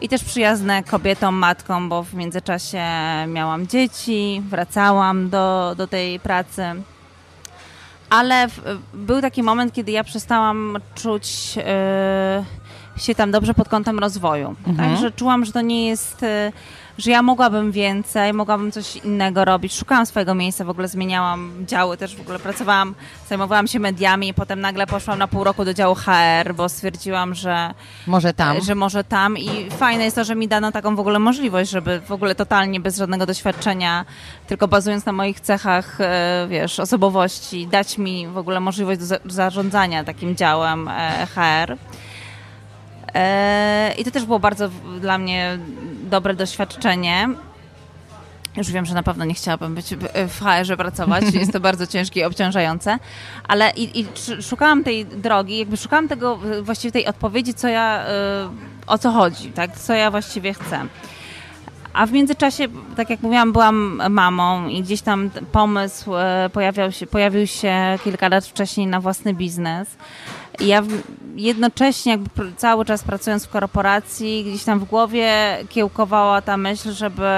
I 0.00 0.08
też 0.08 0.24
przyjazne 0.24 0.82
kobietom, 0.82 1.34
matkom, 1.34 1.88
bo 1.88 2.02
w 2.02 2.14
międzyczasie 2.14 2.84
miałam 3.26 3.66
dzieci, 3.66 4.42
wracałam 4.48 5.30
do, 5.30 5.74
do 5.76 5.86
tej 5.86 6.20
pracy 6.20 6.62
ale 8.12 8.48
w, 8.48 8.78
był 8.94 9.20
taki 9.20 9.42
moment, 9.42 9.72
kiedy 9.72 9.92
ja 9.92 10.04
przestałam 10.04 10.78
czuć 10.94 11.56
yy, 11.56 11.62
się 12.96 13.14
tam 13.14 13.30
dobrze 13.30 13.54
pod 13.54 13.68
kątem 13.68 13.98
rozwoju. 13.98 14.54
Mhm. 14.66 14.76
Także 14.76 15.10
czułam, 15.10 15.44
że 15.44 15.52
to 15.52 15.60
nie 15.60 15.88
jest 15.88 16.22
y, 16.22 16.52
że 16.98 17.10
ja 17.10 17.22
mogłabym 17.22 17.72
więcej, 17.72 18.32
mogłabym 18.32 18.72
coś 18.72 18.96
innego 18.96 19.44
robić. 19.44 19.74
Szukałam 19.74 20.06
swojego 20.06 20.34
miejsca, 20.34 20.64
w 20.64 20.70
ogóle 20.70 20.88
zmieniałam 20.88 21.52
działy, 21.66 21.96
też 21.96 22.16
w 22.16 22.20
ogóle 22.20 22.38
pracowałam, 22.38 22.94
zajmowałam 23.28 23.66
się 23.66 23.78
mediami 23.78 24.28
i 24.28 24.34
potem 24.34 24.60
nagle 24.60 24.86
poszłam 24.86 25.18
na 25.18 25.28
pół 25.28 25.44
roku 25.44 25.64
do 25.64 25.74
działu 25.74 25.94
HR, 25.94 26.54
bo 26.54 26.68
stwierdziłam, 26.68 27.34
że 27.34 27.74
może 28.06 28.34
tam. 28.34 28.60
Że 28.60 28.74
może 28.74 29.04
tam 29.04 29.38
i 29.38 29.70
fajne 29.70 30.04
jest 30.04 30.16
to, 30.16 30.24
że 30.24 30.34
mi 30.34 30.48
dano 30.48 30.72
taką 30.72 30.96
w 30.96 31.00
ogóle 31.00 31.18
możliwość, 31.18 31.70
żeby 31.70 32.00
w 32.00 32.12
ogóle 32.12 32.34
totalnie 32.34 32.80
bez 32.80 32.96
żadnego 32.96 33.26
doświadczenia, 33.26 34.04
tylko 34.46 34.68
bazując 34.68 35.06
na 35.06 35.12
moich 35.12 35.40
cechach, 35.40 36.00
e, 36.00 36.46
wiesz, 36.50 36.80
osobowości, 36.80 37.66
dać 37.66 37.98
mi 37.98 38.28
w 38.28 38.38
ogóle 38.38 38.60
możliwość 38.60 39.00
zarządzania 39.24 40.04
takim 40.04 40.36
działem 40.36 40.88
e, 40.88 41.26
HR. 41.26 41.76
E, 43.14 43.94
I 43.98 44.04
to 44.04 44.10
też 44.10 44.24
było 44.24 44.38
bardzo 44.38 44.68
dla 45.00 45.18
mnie 45.18 45.58
dobre 46.10 46.34
doświadczenie. 46.34 47.28
Już 48.56 48.70
wiem, 48.70 48.86
że 48.86 48.94
na 48.94 49.02
pewno 49.02 49.24
nie 49.24 49.34
chciałabym 49.34 49.74
być 49.74 49.94
w 50.28 50.40
HR-ze 50.40 50.76
pracować, 50.76 51.24
jest 51.34 51.52
to 51.52 51.60
bardzo 51.60 51.86
ciężkie 51.86 52.20
i 52.20 52.24
obciążające, 52.24 52.98
ale 53.48 53.70
i, 53.76 54.00
i, 54.00 54.06
szukałam 54.42 54.84
tej 54.84 55.06
drogi, 55.06 55.58
jakby 55.58 55.76
szukałam 55.76 56.08
tego, 56.08 56.38
właściwie 56.62 56.92
tej 56.92 57.06
odpowiedzi, 57.06 57.54
co 57.54 57.68
ja, 57.68 58.04
y, 58.06 58.86
o 58.86 58.98
co 58.98 59.10
chodzi, 59.10 59.52
tak, 59.52 59.78
co 59.78 59.94
ja 59.94 60.10
właściwie 60.10 60.54
chcę. 60.54 60.86
A 61.92 62.06
w 62.06 62.12
międzyczasie, 62.12 62.68
tak 62.96 63.10
jak 63.10 63.22
mówiłam, 63.22 63.52
byłam 63.52 64.02
mamą 64.10 64.68
i 64.68 64.82
gdzieś 64.82 65.02
tam 65.02 65.30
pomysł 65.52 66.14
y, 66.46 66.50
pojawiał 66.52 66.92
się, 66.92 67.06
pojawił 67.06 67.46
się 67.46 67.74
kilka 68.04 68.28
lat 68.28 68.46
wcześniej 68.46 68.86
na 68.86 69.00
własny 69.00 69.34
biznes. 69.34 69.88
I 70.60 70.66
ja 70.66 70.82
jednocześnie 71.36 72.12
jakby 72.12 72.52
cały 72.56 72.84
czas 72.84 73.02
pracując 73.02 73.46
w 73.46 73.50
korporacji, 73.50 74.44
gdzieś 74.44 74.64
tam 74.64 74.80
w 74.80 74.84
głowie 74.84 75.32
kiełkowała 75.68 76.42
ta 76.42 76.56
myśl, 76.56 76.92
żeby, 76.92 77.30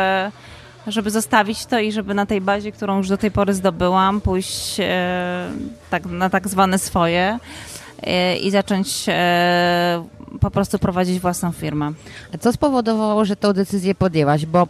żeby 0.87 1.11
zostawić 1.11 1.67
to 1.67 1.79
i 1.79 1.93
żeby 1.93 2.15
na 2.15 2.27
tej 2.27 2.41
bazie, 2.41 2.73
którą 2.73 2.97
już 2.97 3.09
do 3.09 3.19
tej 3.19 3.31
pory 3.31 3.55
zdobyłam, 3.55 4.21
pójść 4.21 4.81
e, 4.81 5.51
tak, 5.91 6.07
na 6.07 6.31
tak 6.31 6.49
zwane 6.49 6.79
swoje 6.79 7.21
e, 7.21 7.39
i 8.43 8.51
zacząć 8.51 9.05
e, 9.09 10.05
po 10.41 10.51
prostu 10.51 10.79
prowadzić 10.79 11.21
własną 11.21 11.53
firmę. 11.53 11.93
A 12.35 12.39
co 12.39 12.53
spowodowało, 12.53 13.25
że 13.25 13.37
tę 13.37 13.55
decyzję 13.55 13.95
podjęłaś? 13.95 14.47
Bo 14.47 14.69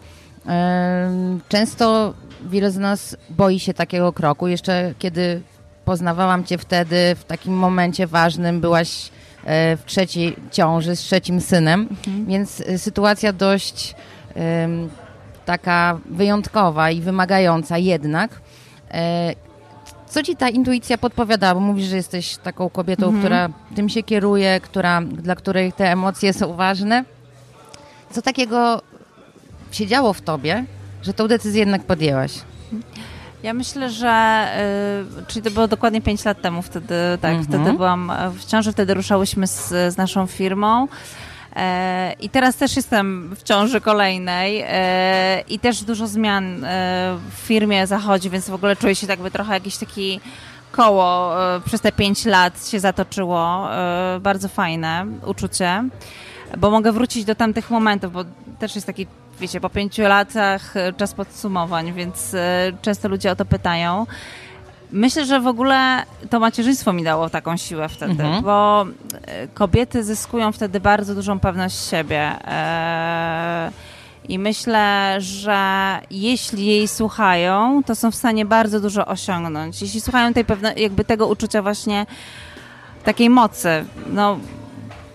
często 1.49 2.15
wiele 2.51 2.71
z 2.71 2.79
nas 2.79 3.17
boi 3.31 3.61
się 3.61 3.75
takiego 3.75 4.13
kroku. 4.13 4.49
Jeszcze 4.49 4.95
kiedy 4.99 5.43
poznawałam 5.85 6.45
cię 6.45 6.59
wtedy 6.59 7.15
w 7.15 7.25
takim 7.25 7.55
momencie 7.55 8.07
ważnym, 8.07 8.61
byłaś 8.61 9.11
e, 9.45 9.77
w 9.77 9.85
trzeciej 9.85 10.37
ciąży 10.51 10.97
z 10.97 11.01
trzecim 11.01 11.41
synem, 11.41 11.89
mhm. 11.91 12.27
więc 12.27 12.61
e, 12.61 12.79
sytuacja 12.79 13.33
dość 13.33 13.95
taka 15.45 15.99
wyjątkowa 16.11 16.91
i 16.91 17.01
wymagająca 17.01 17.79
jednak. 17.79 18.41
Co 20.15 20.23
ci 20.23 20.37
ta 20.37 20.49
intuicja 20.49 20.99
podpowiadała? 20.99 21.55
Bo 21.55 21.61
mówisz, 21.61 21.87
że 21.87 21.97
jesteś 21.97 22.37
taką 22.37 22.71
kobietą, 22.71 23.07
mhm. 23.07 23.23
która 23.23 23.49
tym 23.77 23.89
się 23.89 24.03
kieruje, 24.03 24.61
która, 24.61 25.03
dla 25.03 25.37
której 25.37 25.73
te 25.73 25.93
emocje 25.93 26.33
są 26.33 26.55
ważne. 26.55 27.05
Co 28.11 28.23
takiego 28.23 28.83
się 29.73 29.87
działo 29.87 30.13
w 30.13 30.21
tobie, 30.21 30.65
że 31.03 31.15
tą 31.15 31.29
decyzję 31.29 31.61
jednak 31.61 31.85
podjęłaś? 31.85 32.33
Ja 33.43 33.55
myślę, 33.55 33.91
że 33.91 34.47
y, 35.21 35.27
czyli 35.27 35.43
to 35.43 35.51
było 35.51 35.69
dokładnie 35.69 36.01
5 36.01 36.25
lat 36.25 36.43
temu 36.43 36.63
wtedy, 36.63 36.95
tak, 37.21 37.35
mhm. 37.35 37.45
wtedy 37.45 37.77
byłam 37.77 38.13
w 38.39 38.45
ciąży, 38.45 38.73
wtedy 38.73 38.95
ruszałyśmy 38.95 39.47
z, 39.47 39.69
z 39.69 39.97
naszą 39.97 40.27
firmą. 40.27 40.89
E, 41.57 42.13
I 42.21 42.29
teraz 42.31 42.57
też 42.57 42.77
jestem 42.77 43.37
w 43.37 43.43
ciąży 43.43 43.81
kolejnej 43.81 44.65
e, 44.69 45.45
i 45.49 45.59
też 45.59 45.83
dużo 45.83 46.07
zmian 46.07 46.65
e, 46.65 47.19
w 47.31 47.35
firmie 47.35 47.87
zachodzi, 47.87 48.31
więc 48.31 48.51
w 48.51 48.55
ogóle 48.55 48.77
czuję 48.77 48.95
się 48.95 49.07
jakby 49.07 49.31
trochę 49.31 49.55
jakiś 49.55 49.77
taki 49.77 50.21
koło 50.73 51.35
przez 51.67 51.81
te 51.81 51.93
5 51.93 52.25
lat 52.25 52.69
się 52.69 52.81
zatoczyło. 52.81 53.69
Bardzo 54.21 54.49
fajne 54.49 55.07
uczucie, 55.27 55.85
bo 56.59 56.71
mogę 56.71 56.93
wrócić 56.93 57.25
do 57.25 57.35
tamtych 57.35 57.71
momentów, 57.71 58.13
bo 58.13 58.25
też 58.59 58.75
jest 58.75 58.87
taki 58.87 59.07
wiecie, 59.41 59.61
po 59.61 59.71
pięciu 59.71 60.03
latach 60.03 60.75
czas 60.97 61.15
podsumowań, 61.15 61.93
więc 61.93 62.37
często 62.83 63.09
ludzie 63.09 63.31
o 63.31 63.37
to 63.37 63.45
pytają. 63.45 64.07
Myślę, 64.95 65.27
że 65.27 65.41
w 65.41 65.47
ogóle 65.47 66.03
to 66.31 66.41
macierzyństwo 66.41 66.93
mi 66.93 67.05
dało 67.05 67.31
taką 67.31 67.57
siłę 67.57 67.89
wtedy, 67.89 68.23
mhm. 68.23 68.43
bo 68.43 68.87
e, 69.27 69.49
kobiety 69.49 70.05
zyskują 70.05 70.53
wtedy 70.53 70.81
bardzo 70.81 71.15
dużą 71.15 71.41
pewność 71.41 71.89
siebie. 71.89 72.33
I 74.29 74.39
myślę, 74.39 75.17
że 75.19 75.59
jeśli 76.11 76.67
jej 76.67 76.89
słuchają, 76.89 77.83
to 77.87 77.95
są 77.95 78.11
w 78.11 78.15
stanie 78.15 78.45
bardzo 78.45 78.81
dużo 78.81 79.07
osiągnąć. 79.07 79.83
Jeśli 79.83 80.01
słuchają 80.01 80.33
tej 80.33 80.45
pewne, 80.45 80.75
jakby 80.75 81.05
tego 81.05 81.27
uczucia 81.27 81.63
właśnie 81.63 82.07
takiej 83.05 83.31
mocy, 83.31 83.85
no 84.13 84.39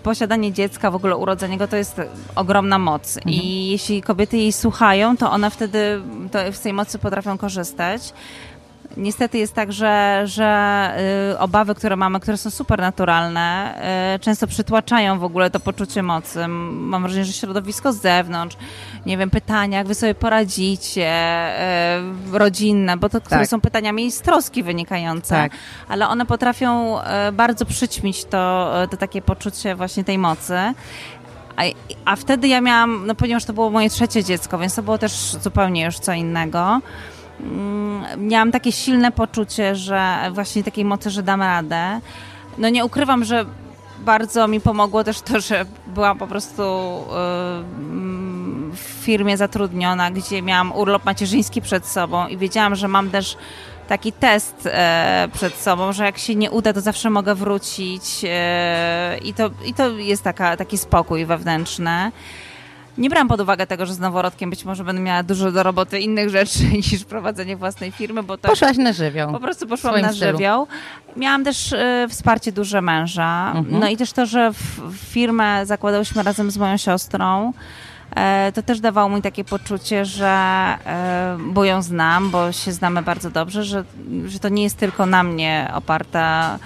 posiadanie 0.02 0.52
dziecka, 0.52 0.90
w 0.90 0.94
ogóle 0.94 1.16
urodzenie 1.16 1.58
go 1.58 1.68
to 1.68 1.76
jest 1.76 2.00
ogromna 2.34 2.78
moc. 2.78 3.16
Mhm. 3.16 3.34
I 3.34 3.68
jeśli 3.70 4.02
kobiety 4.02 4.36
jej 4.36 4.52
słuchają, 4.52 5.16
to 5.16 5.30
one 5.30 5.50
wtedy 5.50 6.00
to 6.32 6.52
z 6.52 6.60
tej 6.60 6.72
mocy 6.72 6.98
potrafią 6.98 7.38
korzystać. 7.38 8.12
Niestety 8.96 9.38
jest 9.38 9.54
tak, 9.54 9.72
że, 9.72 10.22
że 10.24 10.90
y, 11.32 11.38
obawy, 11.38 11.74
które 11.74 11.96
mamy, 11.96 12.20
które 12.20 12.36
są 12.36 12.50
super 12.50 12.80
naturalne, 12.80 13.74
y, 14.16 14.18
często 14.18 14.46
przytłaczają 14.46 15.18
w 15.18 15.24
ogóle 15.24 15.50
to 15.50 15.60
poczucie 15.60 16.02
mocy. 16.02 16.48
Mam 16.48 17.02
wrażenie, 17.02 17.24
że 17.24 17.32
środowisko 17.32 17.92
z 17.92 18.00
zewnątrz, 18.00 18.56
nie 19.06 19.18
wiem, 19.18 19.30
pytania, 19.30 19.78
jak 19.78 19.86
wy 19.86 19.94
sobie 19.94 20.14
poradzicie, 20.14 21.10
y, 22.32 22.38
rodzinne, 22.38 22.96
bo 22.96 23.08
to, 23.08 23.20
tak. 23.20 23.46
są 23.46 23.60
pytaniami 23.60 24.12
z 24.12 24.20
troski 24.20 24.62
wynikające, 24.62 25.34
tak. 25.34 25.52
ale 25.88 26.08
one 26.08 26.26
potrafią 26.26 26.98
bardzo 27.32 27.66
przyćmić 27.66 28.24
to, 28.24 28.72
to 28.90 28.96
takie 28.96 29.22
poczucie 29.22 29.74
właśnie 29.74 30.04
tej 30.04 30.18
mocy. 30.18 30.54
A, 31.56 31.62
a 32.04 32.16
wtedy 32.16 32.48
ja 32.48 32.60
miałam, 32.60 33.06
no 33.06 33.14
ponieważ 33.14 33.44
to 33.44 33.52
było 33.52 33.70
moje 33.70 33.90
trzecie 33.90 34.24
dziecko, 34.24 34.58
więc 34.58 34.74
to 34.74 34.82
było 34.82 34.98
też 34.98 35.12
zupełnie 35.42 35.84
już 35.84 35.98
co 35.98 36.12
innego. 36.12 36.80
Mm, 37.42 38.28
miałam 38.28 38.52
takie 38.52 38.72
silne 38.72 39.12
poczucie, 39.12 39.76
że 39.76 40.30
właśnie 40.32 40.64
takiej 40.64 40.84
mocy, 40.84 41.10
że 41.10 41.22
dam 41.22 41.42
radę. 41.42 42.00
No 42.58 42.68
nie 42.68 42.84
ukrywam, 42.84 43.24
że 43.24 43.44
bardzo 43.98 44.48
mi 44.48 44.60
pomogło 44.60 45.04
też 45.04 45.20
to, 45.20 45.40
że 45.40 45.64
byłam 45.86 46.18
po 46.18 46.26
prostu 46.26 46.62
y, 46.62 46.66
w 48.76 49.04
firmie 49.04 49.36
zatrudniona, 49.36 50.10
gdzie 50.10 50.42
miałam 50.42 50.72
urlop 50.72 51.04
macierzyński 51.04 51.62
przed 51.62 51.86
sobą 51.86 52.26
i 52.26 52.36
wiedziałam, 52.36 52.74
że 52.74 52.88
mam 52.88 53.10
też 53.10 53.36
taki 53.88 54.12
test 54.12 54.54
e, 54.66 55.28
przed 55.32 55.54
sobą, 55.54 55.92
że 55.92 56.04
jak 56.04 56.18
się 56.18 56.34
nie 56.34 56.50
uda, 56.50 56.72
to 56.72 56.80
zawsze 56.80 57.10
mogę 57.10 57.34
wrócić 57.34 58.02
e, 58.24 59.18
i, 59.24 59.34
to, 59.34 59.50
i 59.64 59.74
to 59.74 59.88
jest 59.88 60.22
taka, 60.22 60.56
taki 60.56 60.78
spokój 60.78 61.26
wewnętrzny. 61.26 62.12
Nie 63.00 63.10
brałam 63.10 63.28
pod 63.28 63.40
uwagę 63.40 63.66
tego, 63.66 63.86
że 63.86 63.94
z 63.94 63.98
noworodkiem 63.98 64.50
być 64.50 64.64
może 64.64 64.84
będę 64.84 65.02
miała 65.02 65.22
dużo 65.22 65.52
do 65.52 65.62
roboty 65.62 66.00
innych 66.00 66.30
rzeczy 66.30 66.64
niż 66.92 67.04
prowadzenie 67.04 67.56
własnej 67.56 67.92
firmy, 67.92 68.22
bo 68.22 68.38
to... 68.38 68.48
Poszłaś 68.48 68.76
na 68.76 68.92
żywioł. 68.92 69.32
Po 69.32 69.40
prostu 69.40 69.66
poszłam 69.66 70.00
na 70.00 70.12
żywioł. 70.12 70.66
Miałam 71.16 71.44
też 71.44 71.72
y, 71.72 72.06
wsparcie 72.08 72.52
duże 72.52 72.82
męża. 72.82 73.52
Mhm. 73.54 73.80
No 73.80 73.88
i 73.88 73.96
też 73.96 74.12
to, 74.12 74.26
że 74.26 74.52
firmę 74.92 75.66
zakładałyśmy 75.66 76.22
razem 76.22 76.50
z 76.50 76.58
moją 76.58 76.76
siostrą, 76.76 77.52
e, 78.16 78.52
to 78.54 78.62
też 78.62 78.80
dawało 78.80 79.08
mi 79.08 79.22
takie 79.22 79.44
poczucie, 79.44 80.04
że 80.04 80.28
e, 80.86 81.38
bo 81.40 81.64
ją 81.64 81.82
znam, 81.82 82.30
bo 82.30 82.52
się 82.52 82.72
znamy 82.72 83.02
bardzo 83.02 83.30
dobrze, 83.30 83.64
że, 83.64 83.84
że 84.26 84.38
to 84.38 84.48
nie 84.48 84.62
jest 84.62 84.76
tylko 84.76 85.06
na 85.06 85.22
mnie 85.22 85.70
oparta 85.74 86.58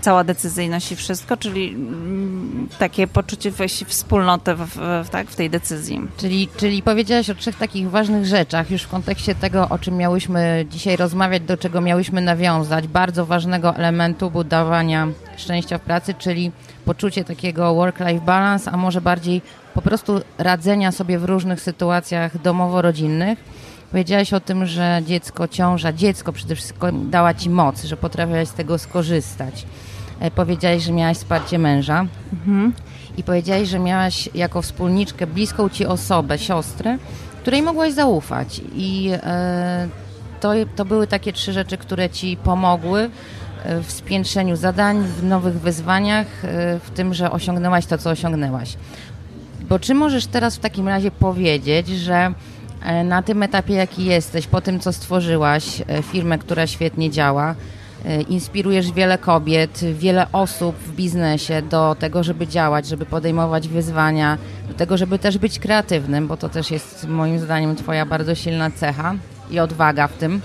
cała 0.00 0.24
decyzyjność 0.24 0.92
i 0.92 0.96
wszystko, 0.96 1.36
czyli 1.36 1.68
mm, 1.68 2.68
takie 2.78 3.06
poczucie 3.06 3.52
wspólnoty 3.86 4.54
w, 4.54 4.66
w, 5.04 5.08
tak, 5.10 5.30
w 5.30 5.36
tej 5.36 5.50
decyzji. 5.50 6.00
Czyli, 6.16 6.48
czyli 6.56 6.82
powiedziałaś 6.82 7.30
o 7.30 7.34
trzech 7.34 7.56
takich 7.56 7.90
ważnych 7.90 8.26
rzeczach 8.26 8.70
już 8.70 8.82
w 8.82 8.88
kontekście 8.88 9.34
tego, 9.34 9.68
o 9.68 9.78
czym 9.78 9.96
miałyśmy 9.96 10.66
dzisiaj 10.70 10.96
rozmawiać, 10.96 11.42
do 11.42 11.56
czego 11.56 11.80
miałyśmy 11.80 12.20
nawiązać, 12.20 12.88
bardzo 12.88 13.26
ważnego 13.26 13.76
elementu 13.76 14.30
budowania 14.30 15.08
szczęścia 15.36 15.78
w 15.78 15.80
pracy, 15.80 16.14
czyli 16.14 16.52
poczucie 16.84 17.24
takiego 17.24 17.74
work-life 17.74 18.24
balance, 18.24 18.70
a 18.70 18.76
może 18.76 19.00
bardziej 19.00 19.42
po 19.74 19.82
prostu 19.82 20.20
radzenia 20.38 20.92
sobie 20.92 21.18
w 21.18 21.24
różnych 21.24 21.60
sytuacjach 21.60 22.42
domowo-rodzinnych 22.42 23.38
Powiedziałaś 23.92 24.32
o 24.32 24.40
tym, 24.40 24.66
że 24.66 25.02
dziecko, 25.06 25.48
ciąża, 25.48 25.92
dziecko 25.92 26.32
przede 26.32 26.54
wszystkim 26.54 27.10
dała 27.10 27.34
ci 27.34 27.50
moc, 27.50 27.84
że 27.84 27.96
potrafiłaś 27.96 28.48
z 28.48 28.52
tego 28.52 28.78
skorzystać. 28.78 29.66
E, 30.20 30.30
powiedziałaś, 30.30 30.82
że 30.82 30.92
miałaś 30.92 31.16
wsparcie 31.16 31.58
męża 31.58 32.06
mhm. 32.32 32.72
i 33.16 33.22
powiedziałaś, 33.22 33.68
że 33.68 33.78
miałaś 33.78 34.28
jako 34.34 34.62
wspólniczkę 34.62 35.26
bliską 35.26 35.68
ci 35.68 35.86
osobę, 35.86 36.38
siostrę, 36.38 36.98
której 37.40 37.62
mogłaś 37.62 37.92
zaufać. 37.92 38.60
I 38.74 39.10
e, 39.12 39.88
to, 40.40 40.52
to 40.76 40.84
były 40.84 41.06
takie 41.06 41.32
trzy 41.32 41.52
rzeczy, 41.52 41.78
które 41.78 42.10
ci 42.10 42.36
pomogły 42.36 43.10
w 43.82 43.92
spiętrzeniu 43.92 44.56
zadań, 44.56 45.04
w 45.04 45.24
nowych 45.24 45.60
wyzwaniach, 45.60 46.26
w 46.84 46.90
tym, 46.94 47.14
że 47.14 47.30
osiągnęłaś 47.30 47.86
to, 47.86 47.98
co 47.98 48.10
osiągnęłaś. 48.10 48.76
Bo 49.68 49.78
czy 49.78 49.94
możesz 49.94 50.26
teraz 50.26 50.56
w 50.56 50.60
takim 50.60 50.88
razie 50.88 51.10
powiedzieć, 51.10 51.88
że 51.88 52.34
na 53.04 53.22
tym 53.22 53.42
etapie, 53.42 53.74
jaki 53.74 54.04
jesteś, 54.04 54.46
po 54.46 54.60
tym, 54.60 54.80
co 54.80 54.92
stworzyłaś, 54.92 55.82
firmę, 56.12 56.38
która 56.38 56.66
świetnie 56.66 57.10
działa, 57.10 57.54
E, 58.04 58.22
inspirujesz 58.22 58.92
wiele 58.92 59.18
kobiet, 59.18 59.80
wiele 59.94 60.26
osób 60.32 60.76
w 60.76 60.94
biznesie 60.94 61.62
do 61.62 61.96
tego, 61.98 62.22
żeby 62.22 62.46
działać, 62.46 62.86
żeby 62.86 63.06
podejmować 63.06 63.68
wyzwania, 63.68 64.38
do 64.68 64.74
tego, 64.74 64.96
żeby 64.96 65.18
też 65.18 65.38
być 65.38 65.58
kreatywnym, 65.58 66.28
bo 66.28 66.36
to 66.36 66.48
też 66.48 66.70
jest 66.70 67.08
moim 67.08 67.38
zdaniem 67.38 67.76
Twoja 67.76 68.06
bardzo 68.06 68.34
silna 68.34 68.70
cecha 68.70 69.14
i 69.50 69.60
odwaga 69.60 70.08
w 70.08 70.12
tym. 70.12 70.40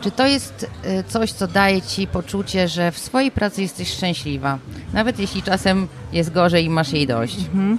Czy 0.00 0.10
to 0.10 0.26
jest 0.26 0.70
e, 0.84 1.04
coś, 1.04 1.32
co 1.32 1.46
daje 1.46 1.82
Ci 1.82 2.06
poczucie, 2.06 2.68
że 2.68 2.92
w 2.92 2.98
swojej 2.98 3.30
pracy 3.30 3.62
jesteś 3.62 3.92
szczęśliwa, 3.92 4.58
nawet 4.92 5.18
jeśli 5.18 5.42
czasem 5.42 5.88
jest 6.12 6.32
gorzej 6.32 6.64
i 6.64 6.70
masz 6.70 6.92
jej 6.92 7.06
dość? 7.06 7.38
Mhm. 7.38 7.78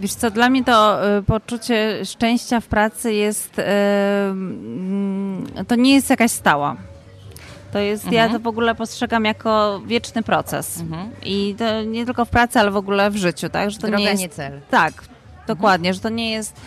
Wiesz 0.00 0.14
co, 0.14 0.30
dla 0.30 0.50
mnie 0.50 0.64
to 0.64 1.08
y, 1.18 1.22
poczucie 1.22 2.04
szczęścia 2.04 2.60
w 2.60 2.66
pracy 2.66 3.12
jest, 3.12 3.58
y, 3.58 3.62
y, 5.60 5.64
to 5.64 5.74
nie 5.74 5.94
jest 5.94 6.10
jakaś 6.10 6.30
stała. 6.30 6.76
To 7.72 7.78
jest, 7.78 8.04
mhm. 8.04 8.14
ja 8.14 8.34
to 8.34 8.40
w 8.40 8.46
ogóle 8.46 8.74
postrzegam 8.74 9.24
jako 9.24 9.80
wieczny 9.86 10.22
proces. 10.22 10.80
Mhm. 10.80 11.10
I 11.24 11.54
to 11.58 11.82
nie 11.82 12.06
tylko 12.06 12.24
w 12.24 12.28
pracy, 12.28 12.60
ale 12.60 12.70
w 12.70 12.76
ogóle 12.76 13.10
w 13.10 13.16
życiu, 13.16 13.48
tak? 13.48 13.70
Że 13.70 13.78
to 13.78 13.86
Droga, 13.86 13.98
nie 13.98 14.04
jest 14.04 14.22
nie 14.22 14.28
cel. 14.28 14.60
Tak, 14.70 14.92
dokładnie, 15.46 15.88
mhm. 15.88 15.94
że 15.94 16.00
to 16.00 16.08
nie 16.08 16.30
jest 16.30 16.60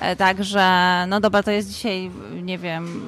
e, 0.00 0.16
tak, 0.16 0.44
że 0.44 1.04
no 1.08 1.20
dobra, 1.20 1.42
to 1.42 1.50
jest 1.50 1.68
dzisiaj, 1.68 2.10
nie 2.42 2.58
wiem, 2.58 3.02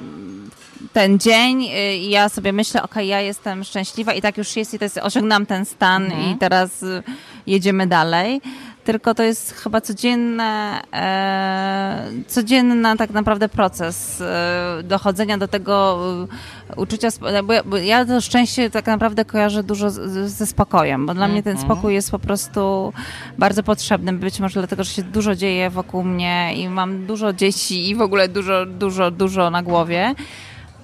ten 0.93 1.19
dzień 1.19 1.63
y, 1.63 1.95
i 1.95 2.09
ja 2.09 2.29
sobie 2.29 2.53
myślę, 2.53 2.83
ok, 2.83 2.95
ja 2.95 3.21
jestem 3.21 3.63
szczęśliwa 3.63 4.13
i 4.13 4.21
tak 4.21 4.37
już 4.37 4.55
jest 4.55 4.73
i 4.73 4.79
to 4.79 4.85
jest, 4.85 4.97
osiągnęłam 4.97 5.45
ten 5.45 5.65
stan 5.65 6.05
mhm. 6.05 6.31
i 6.31 6.37
teraz 6.37 6.83
y, 6.83 7.03
jedziemy 7.47 7.87
dalej 7.87 8.41
tylko 8.83 9.13
to 9.13 9.23
jest 9.23 9.51
chyba 9.51 9.81
codzienne, 9.81 10.81
e, 10.93 12.07
codzienny 12.27 12.97
tak 12.97 13.09
naprawdę 13.09 13.49
proces 13.49 14.21
e, 14.21 14.83
dochodzenia 14.83 15.37
do 15.37 15.47
tego 15.47 15.99
e, 16.69 16.75
uczucia, 16.75 17.09
bo 17.43 17.53
ja, 17.53 17.63
bo 17.63 17.77
ja, 17.77 18.05
to 18.05 18.21
szczęście 18.21 18.69
tak 18.69 18.85
naprawdę 18.85 19.25
kojarzę 19.25 19.63
dużo 19.63 19.89
z, 19.89 20.31
ze 20.31 20.45
spokojem, 20.45 21.05
bo 21.05 21.13
dla 21.13 21.27
mnie 21.27 21.43
ten 21.43 21.57
mhm. 21.57 21.71
spokój 21.71 21.93
jest 21.93 22.11
po 22.11 22.19
prostu 22.19 22.93
bardzo 23.37 23.63
potrzebny, 23.63 24.13
być 24.13 24.39
może 24.39 24.59
dlatego, 24.59 24.83
że 24.83 24.91
się 24.91 25.03
dużo 25.03 25.35
dzieje 25.35 25.69
wokół 25.69 26.03
mnie 26.03 26.53
i 26.55 26.69
mam 26.69 27.05
dużo 27.05 27.33
dzieci 27.33 27.89
i 27.89 27.95
w 27.95 28.01
ogóle 28.01 28.27
dużo, 28.27 28.65
dużo, 28.65 29.11
dużo 29.11 29.49
na 29.49 29.63
głowie, 29.63 30.15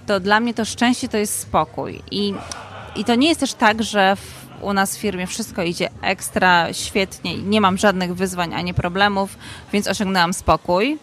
to 0.05 0.19
dla 0.19 0.39
mnie 0.39 0.53
to 0.53 0.65
szczęście 0.65 1.09
to 1.09 1.17
jest 1.17 1.39
spokój 1.39 2.01
i 2.11 2.33
i 2.95 3.03
to 3.05 3.15
nie 3.15 3.27
jest 3.27 3.39
też 3.39 3.53
tak, 3.53 3.83
że 3.83 4.15
w 4.15 4.38
u 4.61 4.73
nas 4.73 4.97
w 4.97 4.99
firmie 4.99 5.27
wszystko 5.27 5.63
idzie 5.63 5.89
ekstra, 6.01 6.73
świetnie, 6.73 7.37
nie 7.37 7.61
mam 7.61 7.77
żadnych 7.77 8.15
wyzwań 8.15 8.53
ani 8.53 8.73
problemów, 8.73 9.37
więc 9.73 9.87
osiągnęłam 9.87 10.33
spokój. 10.33 10.97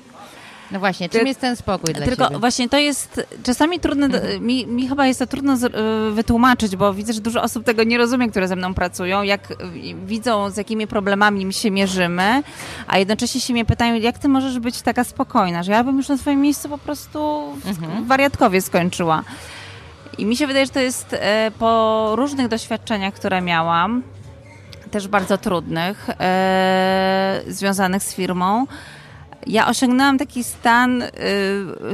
No 0.71 0.79
właśnie, 0.79 1.09
czym 1.09 1.21
Ty, 1.21 1.29
jest 1.29 1.41
ten 1.41 1.57
spokój 1.57 1.95
dla 1.95 2.07
Tylko 2.07 2.25
ciebie? 2.25 2.39
właśnie 2.39 2.69
to 2.69 2.79
jest 2.79 3.27
czasami 3.43 3.81
trudne, 3.81 4.07
mhm. 4.07 4.47
mi, 4.47 4.67
mi, 4.67 4.89
chyba 4.89 5.07
jest 5.07 5.19
to 5.19 5.27
trudno 5.27 5.57
z, 5.57 5.65
y, 5.65 6.15
wytłumaczyć, 6.15 6.77
bo 6.77 6.95
widzę, 6.95 7.13
że 7.13 7.21
dużo 7.21 7.43
osób 7.43 7.65
tego 7.65 7.85
nie 7.85 7.99
rozumie, 7.99 8.29
które 8.29 8.49
ze 8.49 8.57
mną 8.57 8.75
pracują, 8.75 9.23
jak 9.23 9.55
widzą, 10.07 10.51
z 10.51 10.57
jakimi 10.57 10.87
problemami 10.87 11.53
się 11.53 11.71
mierzymy, 11.71 12.43
a 12.87 12.99
jednocześnie 12.99 13.41
się 13.41 13.53
mnie 13.53 13.65
pytają, 13.65 13.95
jak 13.95 14.19
ty 14.19 14.29
możesz 14.29 14.59
być 14.59 14.83
taka 14.83 15.05
spokojna, 15.05 15.63
że 15.63 15.73
ja 15.73 15.85
bym 15.85 15.97
już 15.97 16.09
na 16.09 16.17
swoim 16.17 16.41
miejscu 16.41 16.69
po 16.69 16.79
prostu 16.79 17.43
w 17.65 17.69
mhm. 17.69 18.05
wariatkowie 18.05 18.63
skończyła. 18.63 19.25
I 20.19 20.27
mi 20.27 20.37
się 20.37 20.47
wydaje, 20.47 20.67
że 20.67 20.73
to 20.73 20.81
jest 20.81 21.13
e, 21.13 21.51
po 21.59 22.13
różnych 22.17 22.49
doświadczeniach, 22.49 23.15
które 23.15 23.41
miałam, 23.41 24.03
też 24.91 25.09
bardzo 25.09 25.39
trudnych, 25.39 26.11
e, 26.21 27.43
związanych 27.49 28.03
z 28.03 28.15
firmą, 28.15 28.67
ja 29.47 29.69
osiągnęłam 29.69 30.19
taki 30.19 30.45
stan 30.45 31.03
e, 31.03 31.11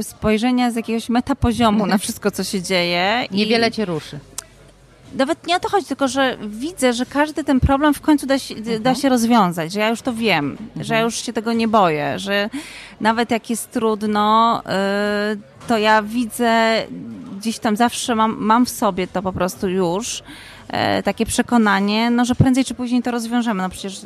spojrzenia 0.03 0.71
z 0.71 0.75
jakiegoś 0.75 1.09
metapoziomu 1.09 1.85
na 1.85 1.97
wszystko, 1.97 2.31
co 2.31 2.43
się 2.43 2.61
dzieje. 2.61 3.25
Niewiele 3.31 3.71
cię 3.71 3.85
ruszy 3.85 4.19
nawet 5.17 5.47
nie 5.47 5.55
o 5.55 5.59
to 5.59 5.69
chodzi, 5.69 5.85
tylko 5.85 6.07
że 6.07 6.37
widzę, 6.47 6.93
że 6.93 7.05
każdy 7.05 7.43
ten 7.43 7.59
problem 7.59 7.93
w 7.93 8.01
końcu 8.01 8.25
da 8.25 8.39
się, 8.39 8.55
mhm. 8.55 8.83
da 8.83 8.95
się 8.95 9.09
rozwiązać, 9.09 9.73
że 9.73 9.79
ja 9.79 9.89
już 9.89 10.01
to 10.01 10.13
wiem, 10.13 10.57
mhm. 10.59 10.83
że 10.83 10.93
ja 10.93 11.01
już 11.01 11.15
się 11.15 11.33
tego 11.33 11.53
nie 11.53 11.67
boję, 11.67 12.19
że 12.19 12.49
nawet 13.01 13.31
jak 13.31 13.49
jest 13.49 13.71
trudno, 13.71 14.61
to 15.67 15.77
ja 15.77 16.01
widzę 16.01 16.83
gdzieś 17.37 17.59
tam 17.59 17.75
zawsze 17.75 18.15
mam, 18.15 18.35
mam 18.39 18.65
w 18.65 18.69
sobie 18.69 19.07
to 19.07 19.21
po 19.21 19.33
prostu 19.33 19.69
już, 19.69 20.23
e, 20.67 21.03
takie 21.03 21.25
przekonanie, 21.25 22.09
no, 22.09 22.25
że 22.25 22.35
prędzej 22.35 22.65
czy 22.65 22.73
później 22.73 23.01
to 23.01 23.11
rozwiążemy. 23.11 23.63
No 23.63 23.69
przecież 23.69 24.01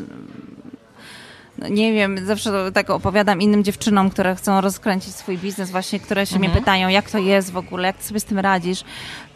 no 1.58 1.68
nie 1.68 1.94
wiem, 1.94 2.26
zawsze 2.26 2.72
tak 2.72 2.90
opowiadam 2.90 3.42
innym 3.42 3.64
dziewczynom, 3.64 4.10
które 4.10 4.36
chcą 4.36 4.62
rozkręcić 4.62 5.16
swój 5.16 5.38
biznes, 5.38 5.72
właśnie, 5.72 6.00
które 6.00 6.26
się 6.26 6.36
mhm. 6.36 6.52
mnie 6.52 6.60
pytają, 6.60 6.90
jak 6.90 7.12
to 7.12 7.18
jest 7.18 7.52
w 7.52 7.58
ogóle, 7.58 7.88
jak 7.88 7.98
ty 7.98 8.04
sobie 8.04 8.20
z 8.20 8.26
tym 8.26 8.40
radzisz 8.40 8.84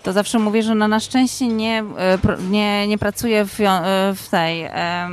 to 0.03 0.13
zawsze 0.13 0.39
mówię, 0.39 0.63
że 0.63 0.75
no 0.75 0.87
na 0.87 0.99
szczęście 0.99 1.47
nie, 1.47 1.83
e, 1.97 2.17
nie, 2.49 2.87
nie 2.87 2.97
pracuję 2.97 3.45
w, 3.45 3.59
e, 3.59 4.13
w 4.15 4.29
tej 4.29 4.65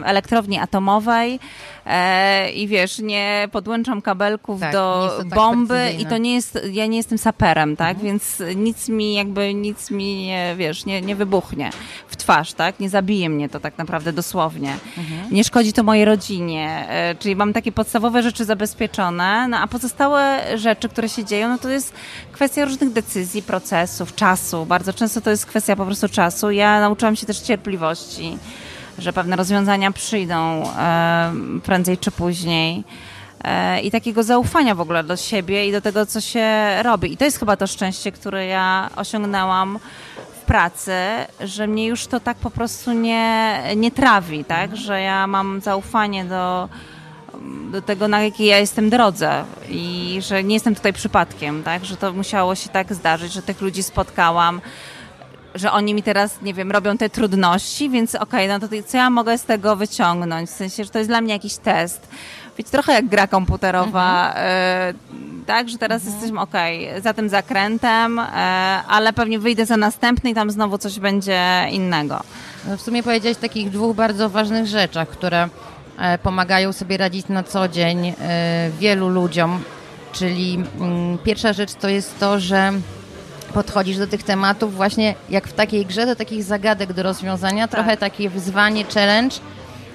elektrowni 0.05 0.59
atomowej 0.59 1.41
e, 1.87 2.53
i 2.53 2.69
wiesz, 2.69 2.99
nie 2.99 3.49
podłączam 3.53 4.03
kabelków 4.03 4.61
tak, 4.61 4.73
do 4.73 5.15
tak 5.19 5.29
bomby 5.29 5.93
i 5.99 6.07
to 6.07 6.19
nie 6.19 6.35
jest, 6.35 6.59
ja 6.73 6.87
nie 6.87 6.97
jestem 6.97 7.19
saperem, 7.19 7.77
tak, 7.77 7.97
mhm. 7.97 8.07
więc 8.07 8.43
nic 8.57 8.89
mi 8.89 9.15
jakby, 9.15 9.55
nic 9.55 9.91
mi 9.91 10.27
nie, 10.27 10.55
wiesz, 10.59 10.87
nie, 10.87 11.01
nie 11.01 11.17
wybuchnie 11.17 11.71
w 12.09 12.17
twarz, 12.17 12.53
tak, 12.53 12.81
nie 12.81 12.89
zabije 12.89 13.31
mnie 13.31 13.49
to 13.49 13.61
tak 13.61 13.79
naprawdę 13.79 14.13
dosłownie. 14.13 14.73
Mhm. 14.99 15.35
Nie 15.35 15.45
szkodzi 15.45 15.73
to 15.73 15.83
mojej 15.83 16.05
rodzinie, 16.05 16.89
czyli 17.19 17.37
mam 17.37 17.53
takie 17.53 17.73
podstawowe 17.73 18.23
rzeczy 18.23 18.45
zabezpieczone, 18.45 19.49
no 19.49 19.59
a 19.59 19.67
pozostałe 19.67 20.41
rzeczy, 20.59 20.89
które 20.89 21.09
się 21.09 21.25
dzieją, 21.25 21.49
no 21.49 21.59
to 21.59 21.69
jest 21.69 21.95
kwestia 22.33 22.65
różnych 22.65 22.93
decyzji, 22.93 23.43
procesów, 23.43 24.15
czasu, 24.15 24.67
bardzo 24.67 24.78
często 24.95 25.21
to 25.21 25.31
jest 25.31 25.47
kwestia 25.47 25.77
po 25.77 25.87
prostu 25.87 26.09
czasu. 26.09 26.51
Ja 26.51 26.81
nauczyłam 26.81 27.17
się 27.17 27.27
też 27.27 27.41
cierpliwości, 27.41 28.39
że 28.99 29.13
pewne 29.13 29.37
rozwiązania 29.37 29.91
przyjdą 29.91 30.63
prędzej 31.63 31.99
czy 31.99 32.11
później. 32.11 32.85
E, 33.45 33.81
I 33.81 33.91
takiego 33.91 34.23
zaufania 34.23 34.75
w 34.75 34.81
ogóle 34.81 35.05
do 35.05 35.17
siebie 35.17 35.69
i 35.69 35.73
do 35.73 35.81
tego, 35.81 36.07
co 36.07 36.21
się 36.21 36.47
robi. 36.83 37.13
I 37.13 37.17
to 37.17 37.25
jest 37.25 37.39
chyba 37.39 37.57
to 37.57 37.67
szczęście, 37.67 38.13
które 38.13 38.47
ja 38.47 38.91
osiągnęłam 38.97 39.79
w 40.43 40.47
pracy, 40.47 40.93
że 41.41 41.67
mnie 41.67 41.87
już 41.87 42.07
to 42.07 42.21
tak 42.21 42.37
po 42.37 42.51
prostu 42.51 42.93
nie, 42.93 43.61
nie 43.77 43.91
trawi, 43.91 44.45
tak? 44.45 44.77
Że 44.77 45.01
ja 45.01 45.27
mam 45.27 45.61
zaufanie 45.61 46.25
do, 46.25 46.69
do 47.71 47.83
tego, 47.83 48.09
na 48.09 48.23
jakiej 48.23 48.47
ja 48.47 48.59
jestem 48.59 48.91
drodze 48.91 49.45
i 49.69 50.19
że 50.23 50.45
nie 50.45 50.55
jestem 50.55 50.75
tutaj 50.75 50.93
przypadkiem, 50.93 51.63
tak? 51.63 51.85
Że 51.85 51.97
to 51.97 52.13
musiało 52.13 52.55
się 52.55 52.69
tak 52.69 52.95
zdarzyć, 52.95 53.33
że 53.33 53.43
tych 53.43 53.61
ludzi 53.61 53.83
spotkałam, 53.83 54.61
że 55.55 55.73
oni 55.73 55.95
mi 55.95 56.03
teraz, 56.03 56.43
nie 56.43 56.55
wiem, 56.55 56.71
robią 56.73 56.99
te 56.99 57.11
trudności, 57.11 57.91
więc 57.91 58.15
okej, 58.15 58.51
okay, 58.51 58.59
no 58.61 58.69
to 58.69 58.89
co 58.89 58.97
ja 58.97 59.11
mogę 59.11 59.39
z 59.39 59.45
tego 59.45 59.77
wyciągnąć? 59.77 60.51
W 60.51 60.53
sensie, 60.53 60.85
że 60.85 60.91
to 60.91 60.99
jest 60.99 61.11
dla 61.11 61.21
mnie 61.21 61.33
jakiś 61.33 61.57
test. 61.57 62.09
Więc 62.59 62.71
trochę 62.71 62.93
jak 62.93 63.07
gra 63.07 63.27
komputerowa, 63.27 64.29
mhm. 64.29 64.95
y, 64.95 65.45
tak, 65.47 65.69
że 65.69 65.79
teraz 65.79 66.03
mhm. 66.03 66.15
jesteśmy 66.15 66.41
okej, 66.41 66.89
okay, 66.89 67.01
za 67.01 67.15
tym 67.15 67.29
zakrętem, 67.29 68.19
y, 68.19 68.23
ale 68.89 69.13
pewnie 69.13 69.39
wyjdę 69.39 69.67
za 69.67 69.77
następny 69.77 70.31
i 70.31 70.35
tam 70.35 70.51
znowu 70.51 70.79
coś 70.79 70.99
będzie 70.99 71.67
innego. 71.71 72.21
No 72.69 72.77
w 72.77 72.81
sumie 72.81 73.03
powiedziałeś 73.03 73.39
o 73.39 73.41
takich 73.41 73.71
dwóch 73.71 73.97
bardzo 73.97 74.29
ważnych 74.29 74.67
rzeczach, 74.67 75.09
które 75.09 75.49
E, 75.49 75.68
pomagają 76.23 76.73
sobie 76.73 76.97
radzić 76.97 77.29
na 77.29 77.43
co 77.43 77.69
dzień 77.69 78.07
e, 78.07 78.71
wielu 78.79 79.09
ludziom. 79.09 79.63
Czyli 80.13 80.65
mm, 80.81 81.19
pierwsza 81.19 81.53
rzecz 81.53 81.75
to 81.75 81.89
jest 81.89 82.19
to, 82.21 82.41
że 82.41 82.73
podchodzisz 83.55 83.99
do 83.99 84.07
tych 84.07 84.23
tematów 84.23 84.75
właśnie 84.75 85.15
jak 85.31 85.49
w 85.49 85.53
takiej 85.53 85.87
grze, 85.87 86.07
do 86.07 86.17
takich 86.17 86.45
zagadek 86.45 86.93
do 86.93 87.03
rozwiązania, 87.03 87.69
tak. 87.69 87.71
trochę 87.71 87.97
takie 87.97 88.31
wyzwanie, 88.31 88.85
challenge, 88.85 89.37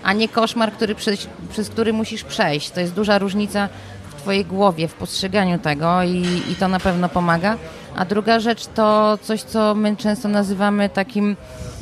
a 0.03 0.13
nie 0.13 0.29
koszmar, 0.29 0.71
który 0.71 0.95
przez, 0.95 1.27
przez 1.49 1.69
który 1.69 1.93
musisz 1.93 2.23
przejść. 2.23 2.71
To 2.71 2.79
jest 2.79 2.93
duża 2.93 3.17
różnica 3.17 3.69
w 4.09 4.15
Twojej 4.21 4.45
głowie, 4.45 4.87
w 4.87 4.93
postrzeganiu 4.93 5.59
tego 5.59 6.03
i, 6.03 6.41
i 6.51 6.55
to 6.55 6.67
na 6.67 6.79
pewno 6.79 7.09
pomaga. 7.09 7.57
A 7.95 8.05
druga 8.05 8.39
rzecz 8.39 8.65
to 8.65 9.17
coś, 9.21 9.41
co 9.41 9.75
my 9.75 9.97
często 9.97 10.27
nazywamy 10.27 10.89
takim 10.89 11.35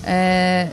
e, 0.07 0.67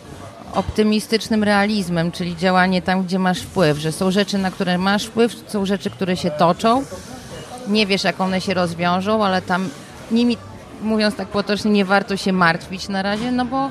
optymistycznym 0.55 1.45
realizmem, 1.45 2.13
czyli 2.13 2.37
działanie 2.37 2.83
tam, 2.83 3.05
gdzie 3.05 3.19
masz 3.19 3.41
wpływ, 3.41 3.79
że 3.79 3.93
są 3.93 4.11
rzeczy, 4.11 4.39
na 4.39 4.51
które 4.51 4.79
masz 4.79 5.05
wpływ, 5.05 5.37
są 5.47 5.67
rzeczy, 5.67 5.91
które 5.91 6.17
się 6.17 6.31
toczą. 6.31 6.85
Nie 7.69 7.87
wiesz, 7.87 8.05
jak 8.05 8.21
one 8.21 8.41
się 8.41 8.55
rozwiążą, 8.55 9.25
ale 9.25 9.43
tam 9.43 9.69
nimi, 10.11 10.37
mówiąc 10.83 11.15
tak 11.15 11.29
potocznie, 11.29 11.71
nie 11.71 11.85
warto 11.85 12.17
się 12.17 12.33
martwić 12.33 12.89
na 12.89 13.03
razie, 13.03 13.33
no 13.33 13.45
bo 13.45 13.71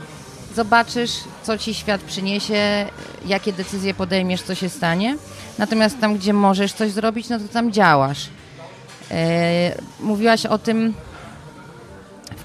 zobaczysz, 0.55 1.11
co 1.43 1.57
ci 1.57 1.73
świat 1.73 2.01
przyniesie, 2.01 2.85
jakie 3.25 3.53
decyzje 3.53 3.93
podejmiesz, 3.93 4.41
co 4.41 4.55
się 4.55 4.69
stanie. 4.69 5.17
Natomiast 5.57 5.99
tam, 5.99 6.15
gdzie 6.15 6.33
możesz 6.33 6.73
coś 6.73 6.91
zrobić, 6.91 7.29
no 7.29 7.39
to 7.39 7.47
tam 7.47 7.71
działasz. 7.71 8.29
Yy, 9.11 9.15
mówiłaś 9.99 10.45
o 10.45 10.57
tym 10.57 10.93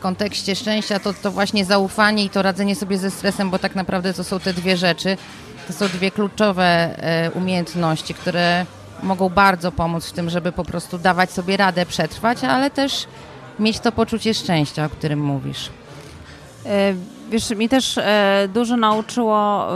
kontekście 0.03 0.57
szczęścia 0.57 1.01
to, 1.01 1.15
to 1.15 1.31
właśnie 1.31 1.65
zaufanie 1.65 2.25
i 2.25 2.31
to 2.31 2.43
radzenie 2.43 2.77
sobie 2.77 2.99
ze 2.99 3.11
stresem, 3.11 3.51
bo 3.51 3.59
tak 3.59 3.75
naprawdę 3.75 4.15
to 4.15 4.25
są 4.25 4.41
te 4.41 4.53
dwie 4.53 4.77
rzeczy. 4.77 5.17
To 5.67 5.73
są 5.73 5.89
dwie 5.89 6.11
kluczowe 6.11 6.65
e, 6.65 7.31
umiejętności, 7.31 8.15
które 8.15 8.67
mogą 9.03 9.29
bardzo 9.29 9.73
pomóc 9.73 10.07
w 10.07 10.13
tym, 10.13 10.31
żeby 10.31 10.53
po 10.53 10.65
prostu 10.65 10.99
dawać 10.99 11.31
sobie 11.31 11.57
radę 11.57 11.87
przetrwać, 11.87 12.45
ale 12.45 12.71
też 12.71 13.07
mieć 13.59 13.81
to 13.81 13.93
poczucie 13.93 14.35
szczęścia, 14.35 14.85
o 14.85 14.89
którym 14.89 15.21
mówisz. 15.21 15.71
E, 16.67 16.95
wiesz, 17.31 17.51
mi 17.51 17.69
też 17.69 17.99
e, 17.99 18.49
dużo 18.55 18.77
nauczyło. 18.77 19.69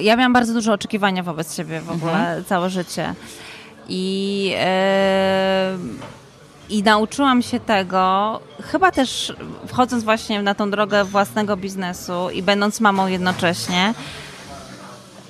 Ja 0.00 0.16
miałam 0.16 0.32
bardzo 0.32 0.52
duże 0.52 0.72
oczekiwania 0.72 1.22
wobec 1.22 1.56
siebie 1.56 1.80
w 1.80 1.90
ogóle 1.90 2.18
mhm. 2.18 2.44
całe 2.44 2.70
życie. 2.70 3.14
I, 3.88 4.54
I 6.70 6.82
nauczyłam 6.82 7.42
się 7.42 7.60
tego, 7.60 8.40
chyba 8.62 8.92
też 8.92 9.32
wchodząc 9.66 10.04
właśnie 10.04 10.42
na 10.42 10.54
tą 10.54 10.70
drogę 10.70 11.04
własnego 11.04 11.56
biznesu 11.56 12.30
i 12.30 12.42
będąc 12.42 12.80
mamą 12.80 13.06
jednocześnie, 13.06 13.94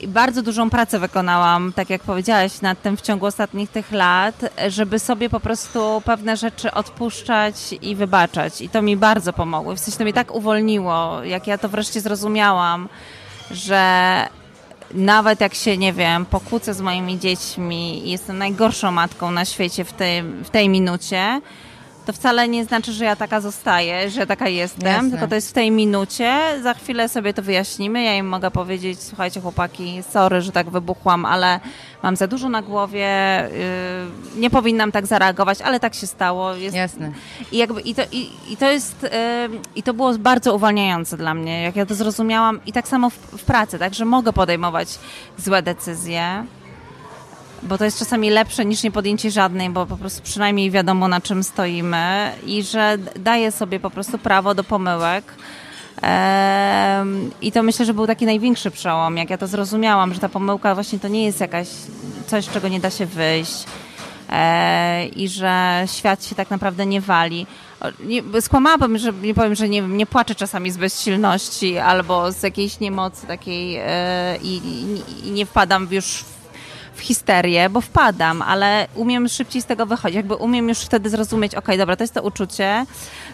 bardzo 0.07 0.43
dużą 0.43 0.71
pracę 0.71 0.99
wykonałam, 0.99 1.73
tak 1.73 1.91
jak 1.91 2.03
powiedziałaś, 2.03 2.61
nad 2.61 2.83
tym 2.83 2.97
w 2.97 3.01
ciągu 3.01 3.27
ostatnich 3.27 3.71
tych 3.71 3.93
lat, 3.93 4.35
żeby 4.69 4.99
sobie 4.99 5.31
po 5.31 5.41
prostu 5.41 6.03
pewne 6.05 6.37
rzeczy 6.37 6.73
odpuszczać 6.73 7.55
i 7.83 7.97
wybaczać. 7.97 8.61
I 8.61 8.69
to 8.69 8.83
mi 8.83 8.97
bardzo 8.97 9.33
pomogło. 9.33 9.75
W 9.75 9.79
sensie 9.79 9.99
to 9.99 10.05
mnie 10.05 10.13
tak 10.13 10.35
uwolniło, 10.35 11.25
jak 11.25 11.47
ja 11.47 11.59
to 11.59 11.69
wreszcie 11.69 12.01
zrozumiałam, 12.01 12.89
że 13.51 14.29
nawet 14.95 15.41
jak 15.41 15.55
się, 15.55 15.77
nie 15.77 15.93
wiem, 15.93 16.27
pokłócę 16.27 16.75
z 16.75 16.81
moimi 16.81 17.19
dziećmi 17.19 18.09
i 18.09 18.11
jestem 18.11 18.39
najgorszą 18.39 18.91
matką 18.91 19.31
na 19.31 19.45
świecie 19.45 19.85
w 19.85 19.93
tej, 19.93 20.23
w 20.23 20.51
tej 20.51 20.69
minucie, 20.69 21.41
to 22.09 22.13
wcale 22.13 22.49
nie 22.49 22.65
znaczy, 22.65 22.93
że 22.93 23.05
ja 23.05 23.17
taka 23.17 23.41
zostaję, 23.41 24.11
że 24.11 24.27
taka 24.27 24.49
jestem, 24.49 24.93
Jasne. 24.93 25.11
tylko 25.11 25.29
to 25.29 25.35
jest 25.35 25.51
w 25.51 25.53
tej 25.53 25.71
minucie. 25.71 26.41
Za 26.63 26.75
chwilę 26.75 27.09
sobie 27.09 27.35
to 27.35 27.43
wyjaśnimy. 27.43 28.03
Ja 28.03 28.15
im 28.15 28.29
mogę 28.29 28.51
powiedzieć, 28.51 29.03
słuchajcie 29.03 29.41
chłopaki, 29.41 30.03
sorry, 30.11 30.41
że 30.41 30.53
tak 30.53 30.71
wybuchłam, 30.71 31.25
ale 31.25 31.61
mam 32.03 32.17
za 32.17 32.27
dużo 32.27 32.49
na 32.49 32.63
głowie, 32.63 33.09
yy, 34.35 34.41
nie 34.41 34.51
powinnam 34.51 34.93
tak 34.93 35.07
zareagować, 35.07 35.63
ale 35.63 35.81
tak 35.81 35.95
się 35.95 36.07
stało. 36.07 36.55
Jest... 36.55 36.77
Jasne. 36.77 37.13
I, 37.53 37.57
jakby, 37.57 37.81
i, 37.81 37.95
to, 37.95 38.03
i, 38.13 38.31
i 38.51 38.57
to 38.57 38.71
jest, 38.71 39.03
yy, 39.03 39.09
i 39.77 39.83
to 39.83 39.95
było 39.95 40.19
bardzo 40.19 40.55
uwalniające 40.55 41.17
dla 41.17 41.35
mnie, 41.35 41.63
jak 41.63 41.77
ja 41.77 41.87
to 41.87 41.95
zrozumiałam 41.95 42.61
i 42.67 42.73
tak 42.73 42.89
samo 42.89 43.11
w, 43.11 43.15
w 43.15 43.45
pracy, 43.45 43.79
tak, 43.79 43.95
że 43.95 44.05
mogę 44.05 44.33
podejmować 44.33 44.99
złe 45.39 45.63
decyzje, 45.63 46.45
bo 47.63 47.79
to 47.79 47.85
jest 47.85 47.99
czasami 47.99 48.31
lepsze 48.31 48.65
niż 48.65 48.83
nie 48.83 48.91
podjęcie 48.91 49.31
żadnej, 49.31 49.71
bo 49.71 49.87
po 49.87 49.97
prostu 49.97 50.23
przynajmniej 50.23 50.71
wiadomo 50.71 51.09
na 51.09 51.21
czym 51.21 51.45
stoimy 51.45 52.33
i 52.47 52.63
że 52.63 52.99
daje 53.17 53.53
sobie 53.53 53.81
po 53.81 53.91
prostu 53.91 54.19
prawo 54.19 54.55
do 54.55 54.65
pomyłek. 54.65 55.35
I 57.43 57.53
to 57.53 57.63
myślę, 57.63 57.87
że 57.87 57.95
był 57.95 58.07
taki 58.07 58.27
największy 58.27 58.71
przełom, 58.71 59.17
jak 59.17 59.31
ja 59.31 59.39
to 59.39 59.47
zrozumiałam, 59.47 60.15
że 60.15 60.21
ta 60.21 60.29
pomyłka 60.29 60.75
właśnie 60.75 60.99
to 60.99 61.09
nie 61.09 61.25
jest 61.25 61.41
jakaś 61.41 61.69
coś, 62.27 62.45
z 62.45 62.51
czego 62.51 62.69
nie 62.69 62.81
da 62.81 62.91
się 62.91 63.07
wyjść 63.07 63.65
e, 64.31 65.07
i 65.07 65.29
że 65.29 65.85
świat 65.87 66.25
się 66.25 66.35
tak 66.35 66.51
naprawdę 66.51 66.87
nie 66.87 67.01
wali. 67.01 67.47
Skłamałabym, 68.41 68.99
że 68.99 69.13
nie 69.13 69.35
powiem, 69.35 69.55
że 69.55 69.69
nie, 69.69 69.81
nie 69.81 70.07
płaczę 70.07 70.35
czasami 70.35 70.71
z 70.71 70.77
bezsilności 70.77 71.79
albo 71.79 72.33
z 72.33 72.43
jakiejś 72.43 72.81
niemocy 72.81 73.27
takiej 73.27 73.77
e, 73.77 74.39
i, 74.43 74.57
i, 74.57 75.29
i 75.29 75.31
nie 75.31 75.47
wpadam 75.47 75.89
już 75.91 76.05
w 76.07 76.38
w 76.99 77.01
histerię, 77.01 77.71
bo 77.71 77.81
wpadam, 77.81 78.43
ale 78.43 78.89
umiem 78.95 79.29
szybciej 79.29 79.63
z 79.63 79.65
tego 79.65 79.87
wychodzić. 79.87 80.17
Jakby 80.17 80.35
umiem 80.35 80.69
już 80.69 80.79
wtedy 80.79 81.11
zrozumieć, 81.11 81.55
ok, 81.55 81.67
dobra, 81.79 81.97
to 81.97 82.03
jest 82.03 82.15
to 82.15 82.23
uczucie, 82.23 82.87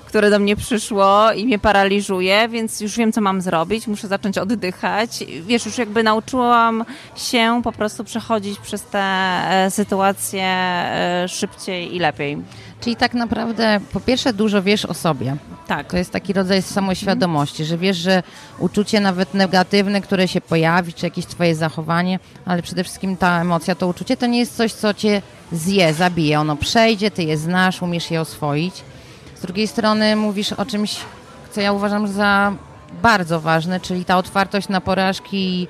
które 0.06 0.30
do 0.30 0.38
mnie 0.38 0.56
przyszło 0.56 1.32
i 1.32 1.46
mnie 1.46 1.58
paraliżuje, 1.58 2.48
więc 2.48 2.80
już 2.80 2.96
wiem, 2.96 3.12
co 3.12 3.20
mam 3.20 3.40
zrobić, 3.40 3.86
muszę 3.86 4.08
zacząć 4.08 4.38
oddychać. 4.38 5.24
Wiesz, 5.46 5.66
już 5.66 5.78
jakby 5.78 6.02
nauczyłam 6.02 6.84
się 7.16 7.60
po 7.64 7.72
prostu 7.72 8.04
przechodzić 8.04 8.58
przez 8.58 8.82
te 8.82 9.00
e, 9.00 9.70
sytuacje 9.70 10.44
e, 10.44 11.24
szybciej 11.28 11.96
i 11.96 11.98
lepiej. 11.98 12.38
Czyli 12.80 12.96
tak 12.96 13.14
naprawdę 13.14 13.80
po 13.92 14.00
pierwsze 14.00 14.32
dużo 14.32 14.62
wiesz 14.62 14.84
o 14.84 14.94
sobie. 14.94 15.36
Tak. 15.66 15.90
To 15.90 15.96
jest 15.96 16.10
taki 16.10 16.32
rodzaj 16.32 16.62
samoświadomości, 16.62 17.64
że 17.64 17.78
wiesz, 17.78 17.96
że 17.96 18.22
uczucie 18.58 19.00
nawet 19.00 19.34
negatywne, 19.34 20.00
które 20.00 20.28
się 20.28 20.40
pojawi, 20.40 20.92
czy 20.92 21.06
jakieś 21.06 21.26
twoje 21.26 21.54
zachowanie, 21.54 22.18
ale 22.44 22.62
przede 22.62 22.84
wszystkim 22.84 23.16
ta 23.16 23.40
emocja, 23.40 23.74
to 23.74 23.86
uczucie, 23.86 24.16
to 24.16 24.26
nie 24.26 24.38
jest 24.38 24.56
coś, 24.56 24.72
co 24.72 24.94
cię 24.94 25.22
zje, 25.52 25.94
zabije. 25.94 26.40
Ono 26.40 26.56
przejdzie, 26.56 27.10
ty 27.10 27.22
je 27.22 27.38
znasz, 27.38 27.82
umiesz 27.82 28.10
je 28.10 28.20
oswoić. 28.20 28.74
Z 29.36 29.40
drugiej 29.40 29.68
strony 29.68 30.16
mówisz 30.16 30.52
o 30.52 30.66
czymś, 30.66 30.96
co 31.52 31.60
ja 31.60 31.72
uważam 31.72 32.08
za 32.08 32.52
bardzo 33.02 33.40
ważne, 33.40 33.80
czyli 33.80 34.04
ta 34.04 34.18
otwartość 34.18 34.68
na 34.68 34.80
porażki 34.80 35.36
i 35.36 35.68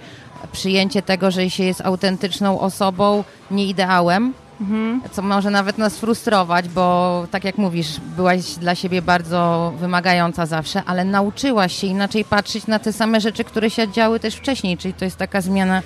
przyjęcie 0.53 1.03
tego, 1.03 1.31
że 1.31 1.51
się 1.51 1.65
jest 1.65 1.81
autentyczną 1.81 2.61
osobą, 2.61 3.25
nie 3.51 3.67
ideałem, 3.67 4.35
Mhm. 4.61 5.01
Co 5.13 5.23
może 5.23 5.51
nawet 5.51 5.79
nas 5.79 5.99
frustrować, 5.99 6.69
bo 6.69 7.27
tak 7.31 7.45
jak 7.45 7.59
mówisz, 7.59 8.01
byłaś 8.17 8.55
dla 8.55 8.75
siebie 8.75 9.03
bardzo 9.03 9.73
wymagająca 9.81 10.47
zawsze, 10.47 10.83
ale 10.87 11.05
nauczyłaś 11.05 11.77
się 11.77 11.87
inaczej 11.87 12.25
patrzeć 12.25 12.67
na 12.67 12.79
te 12.79 12.93
same 12.93 13.21
rzeczy, 13.21 13.45
które 13.45 13.71
się 13.71 13.89
działy 13.89 14.21
też 14.21 14.35
wcześniej, 14.35 14.79
czyli 14.79 14.95
to 14.95 15.05
jest 15.05 15.17
taka 15.17 15.41
zmiana 15.41 15.83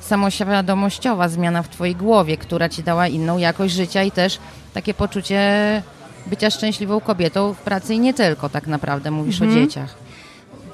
samoświadomościowa, 0.00 1.28
zmiana 1.28 1.62
w 1.62 1.68
twojej 1.68 1.96
głowie, 1.96 2.36
która 2.36 2.68
ci 2.68 2.82
dała 2.82 3.08
inną 3.08 3.38
jakość 3.38 3.74
życia 3.74 4.02
i 4.02 4.10
też 4.10 4.38
takie 4.74 4.94
poczucie 4.94 5.82
bycia 6.26 6.50
szczęśliwą 6.50 7.00
kobietą 7.00 7.52
w 7.54 7.58
pracy 7.58 7.94
i 7.94 7.98
nie 7.98 8.14
tylko 8.14 8.48
tak 8.48 8.66
naprawdę, 8.66 9.10
mówisz 9.10 9.42
mhm. 9.42 9.58
o 9.58 9.66
dzieciach. 9.66 9.94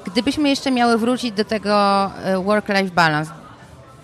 Gdybyśmy 0.05 0.49
jeszcze 0.49 0.71
miały 0.71 0.97
wrócić 0.97 1.31
do 1.31 1.45
tego 1.45 2.05
e, 2.05 2.43
work-life 2.43 2.95
balance, 2.95 3.31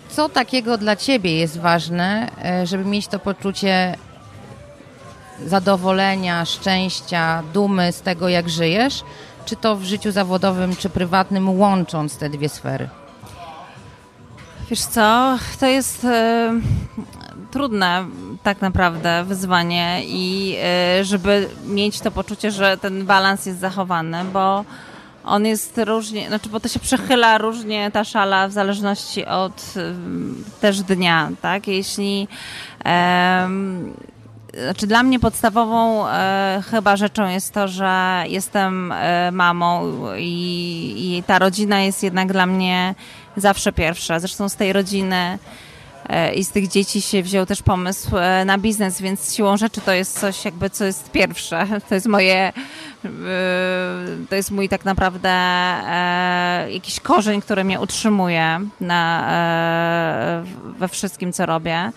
co 0.08 0.28
takiego 0.28 0.78
dla 0.78 0.96
Ciebie 0.96 1.38
jest 1.38 1.60
ważne, 1.60 2.28
e, 2.44 2.66
żeby 2.66 2.84
mieć 2.84 3.06
to 3.06 3.18
poczucie 3.18 3.96
zadowolenia, 5.46 6.44
szczęścia, 6.44 7.42
dumy 7.54 7.92
z 7.92 8.00
tego, 8.00 8.28
jak 8.28 8.48
żyjesz? 8.48 9.04
Czy 9.44 9.56
to 9.56 9.76
w 9.76 9.82
życiu 9.82 10.12
zawodowym, 10.12 10.76
czy 10.76 10.90
prywatnym, 10.90 11.60
łącząc 11.60 12.16
te 12.16 12.30
dwie 12.30 12.48
sfery? 12.48 12.88
Wiesz 14.70 14.80
co, 14.80 15.38
to 15.60 15.66
jest 15.66 16.04
e, 16.04 16.52
trudne 17.50 18.04
tak 18.42 18.60
naprawdę 18.60 19.24
wyzwanie 19.24 20.00
i 20.04 20.56
e, 20.62 21.04
żeby 21.04 21.48
mieć 21.66 22.00
to 22.00 22.10
poczucie, 22.10 22.50
że 22.50 22.76
ten 22.76 23.06
balans 23.06 23.46
jest 23.46 23.60
zachowany, 23.60 24.24
bo 24.24 24.64
on 25.26 25.46
jest 25.46 25.78
różnie, 25.78 26.28
znaczy, 26.28 26.48
bo 26.48 26.60
to 26.60 26.68
się 26.68 26.80
przechyla 26.80 27.38
różnie 27.38 27.90
ta 27.90 28.04
szala 28.04 28.48
w 28.48 28.52
zależności 28.52 29.26
od 29.26 29.74
też 30.60 30.82
dnia, 30.82 31.30
tak? 31.42 31.68
Jeśli 31.68 32.28
um, 32.84 33.94
znaczy 34.64 34.86
dla 34.86 35.02
mnie 35.02 35.20
podstawową 35.20 36.08
e, 36.08 36.62
chyba 36.70 36.96
rzeczą 36.96 37.28
jest 37.28 37.52
to, 37.52 37.68
że 37.68 38.24
jestem 38.28 38.92
e, 38.92 39.30
mamą 39.32 39.92
i, 40.18 41.16
i, 41.18 41.22
ta 41.22 41.38
rodzina 41.38 41.80
jest 41.80 42.02
jednak 42.02 42.32
dla 42.32 42.46
mnie 42.46 42.94
zawsze 43.36 43.72
pierwsza. 43.72 44.20
Zresztą 44.20 44.48
z 44.48 44.56
tej 44.56 44.72
rodziny 44.72 45.38
e, 46.08 46.34
i 46.34 46.44
z 46.44 46.50
tych 46.50 46.68
dzieci 46.68 47.02
się 47.02 47.22
wziął 47.22 47.46
też 47.46 47.62
pomysł 47.62 48.10
na 48.46 48.58
biznes, 48.58 49.00
więc 49.00 49.34
siłą 49.34 49.56
rzeczy 49.56 49.80
to 49.80 49.92
jest 49.92 50.20
coś 50.20 50.44
jakby, 50.44 50.70
co 50.70 50.84
jest 50.84 51.10
pierwsze. 51.10 51.66
To 51.88 51.94
jest 51.94 52.06
moje 52.06 52.52
to 54.28 54.36
jest 54.36 54.50
mój 54.50 54.68
tak 54.68 54.84
naprawdę 54.84 55.30
e, 55.30 56.72
jakiś 56.72 57.00
korzeń, 57.00 57.40
który 57.40 57.64
mnie 57.64 57.80
utrzymuje 57.80 58.60
na, 58.80 59.28
e, 59.30 60.44
we 60.78 60.88
wszystkim, 60.88 61.32
co 61.32 61.46
robię. 61.46 61.92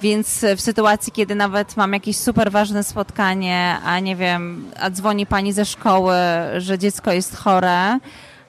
Więc 0.00 0.44
w 0.56 0.60
sytuacji, 0.60 1.12
kiedy 1.12 1.34
nawet 1.34 1.76
mam 1.76 1.92
jakieś 1.92 2.16
super 2.16 2.50
ważne 2.52 2.84
spotkanie, 2.84 3.76
a 3.84 4.00
nie 4.00 4.16
wiem, 4.16 4.70
a 4.80 4.90
dzwoni 4.90 5.26
pani 5.26 5.52
ze 5.52 5.64
szkoły, 5.64 6.14
że 6.58 6.78
dziecko 6.78 7.12
jest 7.12 7.36
chore, 7.36 7.98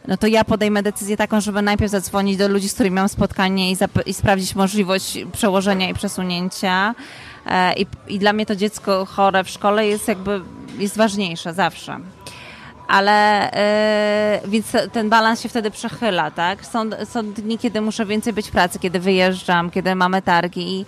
no 0.07 0.17
to 0.17 0.27
ja 0.27 0.43
podejmę 0.43 0.83
decyzję 0.83 1.17
taką, 1.17 1.41
żeby 1.41 1.61
najpierw 1.61 1.91
zadzwonić 1.91 2.37
do 2.37 2.47
ludzi, 2.47 2.69
z 2.69 2.73
którymi 2.73 2.95
mam 2.95 3.09
spotkanie 3.09 3.71
i, 3.71 3.77
i 4.05 4.13
sprawdzić 4.13 4.55
możliwość 4.55 5.19
przełożenia 5.31 5.89
i 5.89 5.93
przesunięcia. 5.93 6.95
E, 7.45 7.73
I, 7.73 7.85
I 8.07 8.19
dla 8.19 8.33
mnie 8.33 8.45
to 8.45 8.55
dziecko 8.55 9.05
chore 9.05 9.43
w 9.43 9.49
szkole 9.49 9.87
jest 9.87 10.07
jakby 10.07 10.41
jest 10.79 10.97
ważniejsze 10.97 11.53
zawsze 11.53 11.99
ale 12.87 13.49
yy, 14.43 14.49
więc 14.49 14.67
ten 14.91 15.09
balans 15.09 15.41
się 15.41 15.49
wtedy 15.49 15.71
przechyla, 15.71 16.31
tak? 16.31 16.65
Są, 16.65 16.89
są 17.05 17.31
dni, 17.33 17.57
kiedy 17.57 17.81
muszę 17.81 18.05
więcej 18.05 18.33
być 18.33 18.47
w 18.47 18.51
pracy, 18.51 18.79
kiedy 18.79 18.99
wyjeżdżam, 18.99 19.71
kiedy 19.71 19.95
mamy 19.95 20.21
targi 20.21 20.61
i, 20.79 20.85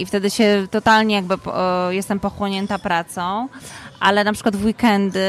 i 0.00 0.06
wtedy 0.06 0.30
się 0.30 0.66
totalnie 0.70 1.14
jakby 1.14 1.34
o, 1.34 1.90
jestem 1.90 2.20
pochłonięta 2.20 2.78
pracą, 2.78 3.48
ale 4.00 4.24
na 4.24 4.32
przykład 4.32 4.56
w 4.56 4.64
weekendy 4.64 5.20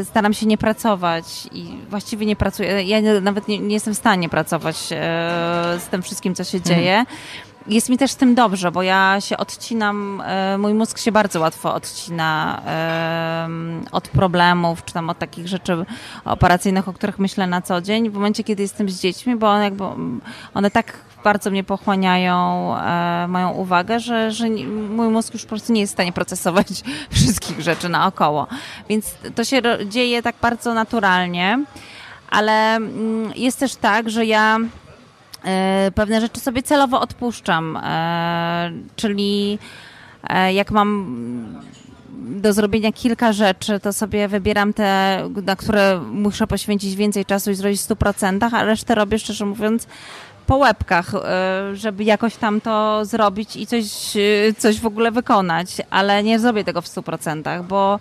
y, 0.00 0.04
staram 0.04 0.34
się 0.34 0.46
nie 0.46 0.58
pracować 0.58 1.24
i 1.52 1.76
właściwie 1.88 2.26
nie 2.26 2.36
pracuję. 2.36 2.82
Ja 2.82 3.20
nawet 3.20 3.48
nie, 3.48 3.58
nie 3.58 3.74
jestem 3.74 3.94
w 3.94 3.98
stanie 3.98 4.28
pracować 4.28 4.90
yy, 4.90 4.96
z 5.80 5.88
tym 5.90 6.02
wszystkim, 6.02 6.34
co 6.34 6.44
się 6.44 6.58
mhm. 6.58 7.06
Jest 7.66 7.88
mi 7.88 7.98
też 7.98 8.10
z 8.10 8.16
tym 8.16 8.34
dobrze, 8.34 8.72
bo 8.72 8.82
ja 8.82 9.20
się 9.20 9.36
odcinam, 9.36 10.22
e, 10.26 10.58
mój 10.58 10.74
mózg 10.74 10.98
się 10.98 11.12
bardzo 11.12 11.40
łatwo 11.40 11.74
odcina 11.74 12.62
od 13.92 14.08
problemów, 14.08 14.84
czy 14.84 14.94
tam 14.94 15.10
od 15.10 15.18
takich 15.18 15.48
rzeczy 15.48 15.84
operacyjnych, 16.24 16.88
o 16.88 16.92
których 16.92 17.18
myślę 17.18 17.46
na 17.46 17.62
co 17.62 17.80
dzień, 17.80 18.10
w 18.10 18.14
momencie, 18.14 18.44
kiedy 18.44 18.62
jestem 18.62 18.90
z 18.90 19.00
dziećmi, 19.00 19.36
bo 19.36 19.50
one, 19.50 19.64
jakby, 19.64 19.84
one 20.54 20.70
tak 20.70 20.98
bardzo 21.24 21.50
mnie 21.50 21.64
pochłaniają 21.64 22.76
e, 22.76 23.26
moją 23.28 23.50
uwagę, 23.50 24.00
że, 24.00 24.30
że 24.30 24.48
mój 24.90 25.08
mózg 25.08 25.34
już 25.34 25.42
po 25.42 25.48
prostu 25.48 25.72
nie 25.72 25.80
jest 25.80 25.92
w 25.92 25.96
stanie 25.96 26.12
procesować 26.12 26.66
wszystkich 27.10 27.60
rzeczy 27.60 27.88
naokoło. 27.88 28.46
Więc 28.88 29.14
to 29.34 29.44
się 29.44 29.62
dzieje 29.86 30.22
tak 30.22 30.36
bardzo 30.42 30.74
naturalnie, 30.74 31.64
ale 32.30 32.76
mm, 32.76 33.32
jest 33.36 33.58
też 33.58 33.76
tak, 33.76 34.10
że 34.10 34.26
ja 34.26 34.58
E, 34.60 34.89
pewne 35.94 36.20
rzeczy 36.20 36.40
sobie 36.40 36.62
celowo 36.62 37.00
odpuszczam. 37.00 37.76
E, 37.76 38.72
czyli 38.96 39.58
e, 40.28 40.52
jak 40.52 40.70
mam 40.70 41.16
do 42.20 42.52
zrobienia 42.52 42.92
kilka 42.92 43.32
rzeczy, 43.32 43.80
to 43.80 43.92
sobie 43.92 44.28
wybieram 44.28 44.72
te, 44.72 45.28
na 45.44 45.56
które 45.56 46.00
muszę 46.10 46.46
poświęcić 46.46 46.96
więcej 46.96 47.24
czasu 47.24 47.50
i 47.50 47.54
zrobić 47.54 47.80
w 47.80 47.88
100%, 47.88 48.48
a 48.52 48.64
resztę 48.64 48.94
robię, 48.94 49.18
szczerze 49.18 49.46
mówiąc, 49.46 49.86
po 50.46 50.56
łebkach, 50.56 51.12
żeby 51.72 52.04
jakoś 52.04 52.36
tam 52.36 52.60
to 52.60 53.04
zrobić 53.04 53.56
i 53.56 53.66
coś, 53.66 53.84
coś 54.58 54.80
w 54.80 54.86
ogóle 54.86 55.10
wykonać, 55.10 55.68
ale 55.90 56.22
nie 56.22 56.38
zrobię 56.38 56.64
tego 56.64 56.82
w 56.82 56.86
100%, 56.86 57.64
bo 57.64 58.00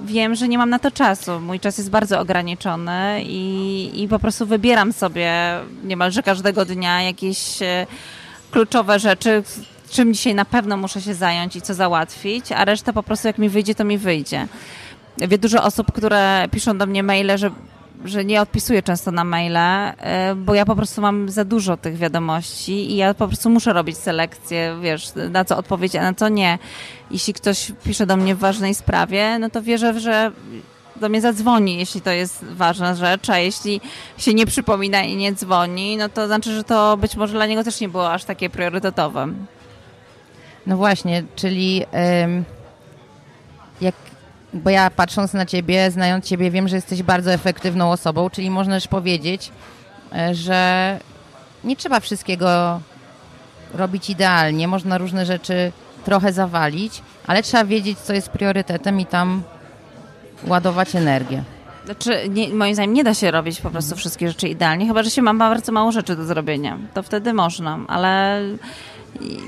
wiem, 0.00 0.34
że 0.34 0.48
nie 0.48 0.58
mam 0.58 0.70
na 0.70 0.78
to 0.78 0.90
czasu. 0.90 1.40
Mój 1.40 1.60
czas 1.60 1.78
jest 1.78 1.90
bardzo 1.90 2.20
ograniczony 2.20 3.22
i, 3.22 3.90
i 3.94 4.08
po 4.08 4.18
prostu 4.18 4.46
wybieram 4.46 4.92
sobie 4.92 5.32
niemalże 5.84 6.22
każdego 6.22 6.64
dnia 6.64 7.02
jakieś 7.02 7.62
e, 7.62 7.86
kluczowe 8.50 8.98
rzeczy, 8.98 9.42
czym 9.90 10.14
dzisiaj 10.14 10.34
na 10.34 10.44
pewno 10.44 10.76
muszę 10.76 11.00
się 11.00 11.14
zająć 11.14 11.56
i 11.56 11.62
co 11.62 11.74
załatwić, 11.74 12.52
a 12.52 12.64
reszta 12.64 12.92
po 12.92 13.02
prostu 13.02 13.28
jak 13.28 13.38
mi 13.38 13.48
wyjdzie, 13.48 13.74
to 13.74 13.84
mi 13.84 13.98
wyjdzie. 13.98 14.46
Wie 15.18 15.38
dużo 15.38 15.62
osób, 15.62 15.92
które 15.92 16.48
piszą 16.50 16.78
do 16.78 16.86
mnie 16.86 17.02
maile, 17.02 17.38
że 17.38 17.50
że 18.04 18.24
nie 18.24 18.40
odpisuję 18.40 18.82
często 18.82 19.10
na 19.10 19.24
maile, 19.24 19.56
e, 19.56 20.34
bo 20.36 20.54
ja 20.54 20.64
po 20.64 20.76
prostu 20.76 21.00
mam 21.00 21.28
za 21.28 21.44
dużo 21.44 21.76
tych 21.76 21.96
wiadomości 21.96 22.92
i 22.92 22.96
ja 22.96 23.14
po 23.14 23.26
prostu 23.26 23.50
muszę 23.50 23.72
robić 23.72 23.98
selekcję, 23.98 24.76
wiesz, 24.82 25.12
na 25.30 25.44
co 25.44 25.56
odpowiedzieć, 25.56 25.96
a 25.96 26.02
na 26.02 26.14
co 26.14 26.28
nie. 26.28 26.58
Jeśli 27.10 27.34
ktoś 27.34 27.72
pisze 27.84 28.06
do 28.06 28.16
mnie 28.16 28.34
w 28.34 28.38
ważnej 28.38 28.74
sprawie, 28.74 29.38
no 29.38 29.50
to 29.50 29.62
wierzę, 29.62 30.00
że 30.00 30.32
do 30.96 31.08
mnie 31.08 31.20
zadzwoni, 31.20 31.78
jeśli 31.78 32.00
to 32.00 32.10
jest 32.10 32.44
ważna 32.44 32.94
rzecz, 32.94 33.30
a 33.30 33.38
jeśli 33.38 33.80
się 34.18 34.34
nie 34.34 34.46
przypomina 34.46 35.02
i 35.02 35.16
nie 35.16 35.32
dzwoni, 35.32 35.96
no 35.96 36.08
to 36.08 36.26
znaczy, 36.26 36.54
że 36.54 36.64
to 36.64 36.96
być 36.96 37.16
może 37.16 37.32
dla 37.32 37.46
niego 37.46 37.64
też 37.64 37.80
nie 37.80 37.88
było 37.88 38.12
aż 38.12 38.24
takie 38.24 38.50
priorytetowe. 38.50 39.28
No 40.66 40.76
właśnie, 40.76 41.24
czyli 41.36 41.84
jak 43.80 43.94
bo 44.52 44.70
ja 44.70 44.90
patrząc 44.90 45.32
na 45.32 45.46
ciebie, 45.46 45.90
znając 45.90 46.24
ciebie, 46.24 46.50
wiem, 46.50 46.68
że 46.68 46.76
jesteś 46.76 47.02
bardzo 47.02 47.32
efektywną 47.32 47.92
osobą, 47.92 48.30
czyli 48.30 48.50
można 48.50 48.74
też 48.74 48.88
powiedzieć, 48.88 49.50
e, 50.14 50.34
że 50.34 50.98
nie 51.64 51.76
trzeba 51.76 52.00
wszystkiego 52.00 52.80
robić 53.74 54.10
idealnie, 54.10 54.68
można 54.68 54.98
różne 54.98 55.26
rzeczy 55.26 55.72
trochę 56.04 56.32
zawalić, 56.32 57.02
ale 57.26 57.42
trzeba 57.42 57.64
wiedzieć, 57.64 57.98
co 57.98 58.12
jest 58.12 58.28
priorytetem 58.28 59.00
i 59.00 59.06
tam 59.06 59.42
ładować 60.46 60.94
energię. 60.94 61.42
Znaczy, 61.84 62.28
nie, 62.28 62.48
moim 62.48 62.74
zdaniem 62.74 62.94
nie 62.94 63.04
da 63.04 63.14
się 63.14 63.30
robić 63.30 63.60
po 63.60 63.70
prostu 63.70 63.96
wszystkie 63.96 64.28
rzeczy 64.28 64.48
idealnie, 64.48 64.86
chyba 64.86 65.02
że 65.02 65.10
się 65.10 65.22
ma 65.22 65.34
bardzo 65.34 65.72
mało 65.72 65.92
rzeczy 65.92 66.16
do 66.16 66.24
zrobienia. 66.24 66.78
To 66.94 67.02
wtedy 67.02 67.32
można, 67.32 67.78
ale 67.88 68.40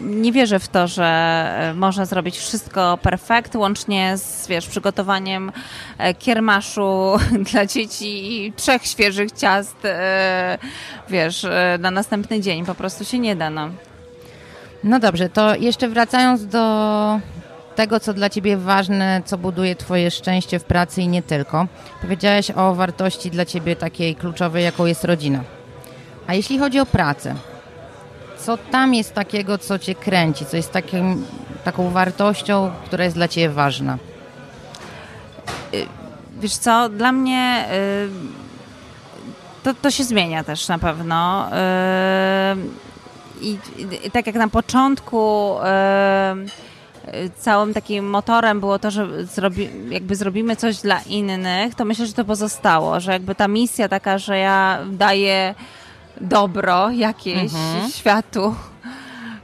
nie 0.01 0.33
wierzę 0.33 0.59
w 0.59 0.69
to, 0.69 0.89
że 0.89 1.05
e, 1.05 1.75
można 1.75 2.07
zrobić 2.07 2.39
wszystko 2.39 2.99
perfekt, 3.03 3.57
łącznie 3.57 4.17
z 4.17 4.47
wiesz, 4.47 4.67
przygotowaniem 4.67 5.53
e, 5.99 6.15
kiermaszu 6.15 7.17
dla 7.53 7.67
dzieci 7.67 8.43
i 8.47 8.53
trzech 8.53 8.87
świeżych 8.87 9.33
ciast 9.33 9.85
e, 9.85 10.59
wiesz, 11.09 11.47
na 11.79 11.91
następny 11.91 12.41
dzień. 12.41 12.65
Po 12.65 12.75
prostu 12.75 13.05
się 13.05 13.19
nie 13.19 13.37
da. 13.37 13.51
No, 13.51 13.69
no 14.85 14.99
dobrze, 14.99 15.29
to 15.29 15.57
jeszcze 15.57 15.89
wracając 15.89 16.47
do 16.47 17.21
tego, 17.75 18.01
co 18.01 18.15
dla 18.15 18.31
Ciebie 18.31 18.57
ważne, 18.57 19.23
co 19.25 19.39
buduje 19.39 19.77
Twoje 19.77 20.11
szczęście 20.11 20.59
w 20.59 20.65
pracy 20.65 21.03
i 21.03 21.09
nie 21.09 21.23
tylko. 21.23 21.67
Powiedziałeś 22.03 22.51
o 22.51 22.75
wartości 22.75 23.31
dla 23.31 23.45
Ciebie 23.45 23.77
takiej 23.77 24.17
kluczowej, 24.17 24.65
jaką 24.65 24.87
jest 24.87 25.05
rodzina. 25.05 25.41
A 26.27 26.35
jeśli 26.35 26.59
chodzi 26.59 26.81
o 26.81 26.87
pracę, 26.87 27.35
co 28.43 28.57
tam 28.57 28.95
jest 28.95 29.15
takiego, 29.15 29.59
co 29.59 29.79
cię 29.79 29.95
kręci, 29.95 30.47
co 30.47 30.57
jest 30.57 30.73
takim, 30.73 31.25
taką 31.65 31.91
wartością, 31.91 32.71
która 32.85 33.05
jest 33.05 33.17
dla 33.17 33.29
ciebie 33.29 33.49
ważna? 33.49 33.99
Y, 35.75 35.87
wiesz 36.41 36.57
co, 36.57 36.89
dla 36.89 37.13
mnie 37.13 37.67
y, 37.73 38.09
to, 39.63 39.75
to 39.75 39.91
się 39.91 40.05
zmienia 40.05 40.45
też 40.45 40.69
na 40.69 40.79
pewno. 40.79 41.49
Y, 41.49 41.53
I, 43.41 43.59
i 44.07 44.11
tak 44.11 44.27
jak 44.27 44.37
na 44.37 44.49
początku 44.49 45.57
całym 47.39 47.75
takim 47.75 48.11
motorem 48.11 48.61
było 48.61 48.79
to, 48.79 48.91
że 48.91 49.25
zrobi, 49.27 49.71
jakby 49.91 50.17
zrobimy 50.17 50.57
coś 50.57 50.77
dla 50.77 51.01
innych, 51.01 51.75
to 51.75 51.85
myślę, 51.85 52.07
że 52.07 52.13
to 52.13 52.25
pozostało, 52.25 53.01
że 53.01 53.13
jakby 53.13 53.35
ta 53.35 53.49
misja 53.49 53.89
taka, 53.89 54.19
że 54.19 54.39
ja 54.39 54.79
daję 54.91 55.55
dobro 56.21 56.91
jakieś 56.91 57.53
mhm. 57.55 57.91
światu, 57.91 58.55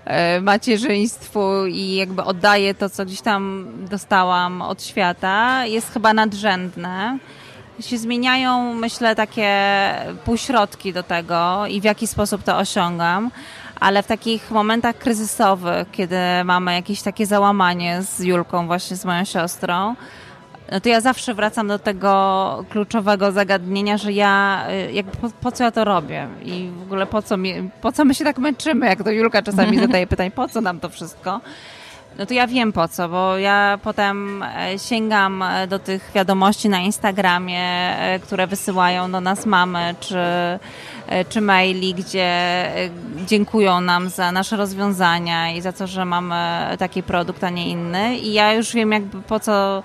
e, 0.05 0.41
macierzyństwu 0.41 1.67
i 1.67 1.95
jakby 1.95 2.25
oddaję 2.25 2.75
to, 2.75 2.91
co 2.91 3.05
gdzieś 3.05 3.21
tam 3.21 3.73
dostałam 3.91 4.63
od 4.63 4.83
świata, 4.83 5.67
jest 5.67 5.93
chyba 5.93 6.15
nadrzędne. 6.15 7.19
Się 7.81 7.99
zmieniają, 7.99 8.75
myślę, 8.75 9.17
takie 9.17 9.51
półśrodki 10.25 10.93
do 10.93 11.03
tego 11.03 11.67
i 11.67 11.81
w 11.81 11.85
jaki 11.85 12.07
sposób 12.07 12.43
to 12.43 12.59
osiągam 12.59 13.31
ale 13.81 14.03
w 14.03 14.07
takich 14.07 14.51
momentach 14.51 14.99
kryzysowych, 14.99 15.91
kiedy 15.93 16.17
mamy 16.45 16.75
jakieś 16.75 17.03
takie 17.03 17.27
załamanie 17.27 18.03
z 18.03 18.21
Julką, 18.21 18.67
właśnie 18.67 18.97
z 18.97 19.05
moją 19.05 19.25
siostrą, 19.25 19.95
no 20.73 20.81
to 20.81 20.89
ja 20.89 21.01
zawsze 21.01 21.35
wracam 21.35 21.69
do 21.69 21.79
tego 21.79 22.65
kluczowego 22.71 23.33
zagadnienia, 23.33 23.99
że 23.99 24.13
ja, 24.13 24.65
y, 24.89 24.93
jakby 24.93 25.17
po, 25.17 25.31
po, 25.41 25.53
co 25.53 25.65
ja 25.65 25.71
to 25.71 25.85
robię 25.85 26.29
i 26.45 26.71
w 26.79 26.83
ogóle 26.83 27.07
po 27.07 27.23
co, 27.23 27.37
mi, 27.37 27.71
po 27.81 27.93
co 27.93 28.05
my 28.05 28.15
się 28.15 28.25
tak 28.25 28.39
męczymy, 28.39 28.87
jak 28.87 29.03
to 29.03 29.11
Julka 29.11 29.43
czasami 29.43 29.79
zadaje 29.87 30.07
pytań, 30.07 30.31
po 30.31 30.49
co 30.49 30.61
nam 30.61 30.81
to 30.81 30.89
wszystko? 30.89 31.41
No 32.19 32.27
to 32.27 32.35
ja 32.35 32.47
wiem 32.47 32.73
po 32.73 32.89
co, 32.89 33.09
bo 33.09 33.39
ja 33.39 33.79
potem 33.83 34.43
e, 34.43 34.79
sięgam 34.79 35.43
e, 35.43 35.67
do 35.67 35.79
tych 35.79 36.11
wiadomości 36.15 36.69
na 36.69 36.81
Instagramie, 36.81 37.61
e, 37.99 38.19
które 38.19 38.47
wysyłają 38.47 39.13
do 39.13 39.21
nas 39.21 39.47
mamy, 39.47 39.95
czy, 40.01 40.19
czy 41.29 41.41
maili, 41.41 41.95
gdzie 41.95 42.31
dziękują 43.27 43.81
nam 43.81 44.09
za 44.09 44.33
nasze 44.33 44.57
rozwiązania 44.57 45.53
i 45.53 45.61
za 45.61 45.73
to, 45.73 45.87
że 45.87 46.05
mamy 46.05 46.37
taki 46.79 47.03
produkt, 47.03 47.45
a 47.45 47.51
nie 47.51 47.69
inny. 47.69 48.17
I 48.17 48.33
ja 48.33 48.53
już 48.55 48.73
wiem 48.73 48.93
jakby 48.93 49.23
po 49.23 49.41
co 49.41 49.83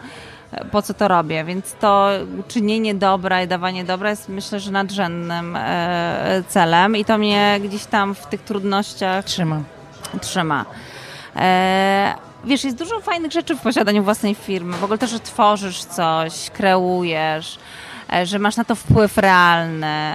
po 0.71 0.81
co 0.81 0.93
to 0.93 1.07
robię, 1.07 1.43
więc 1.43 1.73
to 1.73 2.09
czynienie 2.47 2.95
dobra 2.95 3.43
i 3.43 3.47
dawanie 3.47 3.83
dobra 3.83 4.09
jest 4.09 4.29
myślę, 4.29 4.59
że 4.59 4.71
nadrzędnym 4.71 5.55
e, 5.55 6.43
celem 6.47 6.95
i 6.95 7.05
to 7.05 7.17
mnie 7.17 7.59
gdzieś 7.63 7.85
tam 7.85 8.15
w 8.15 8.25
tych 8.25 8.41
trudnościach 8.41 9.25
trzyma. 9.25 9.61
trzyma. 10.21 10.65
E, 11.35 12.15
wiesz, 12.45 12.63
jest 12.63 12.77
dużo 12.77 12.99
fajnych 12.99 13.31
rzeczy 13.31 13.55
w 13.55 13.61
posiadaniu 13.61 14.03
własnej 14.03 14.35
firmy, 14.35 14.77
w 14.77 14.83
ogóle 14.83 14.97
też, 14.97 15.09
że 15.09 15.19
tworzysz 15.19 15.83
coś, 15.83 16.49
kreujesz, 16.49 17.59
e, 18.13 18.25
że 18.25 18.39
masz 18.39 18.55
na 18.55 18.63
to 18.63 18.75
wpływ 18.75 19.17
realny, 19.17 20.13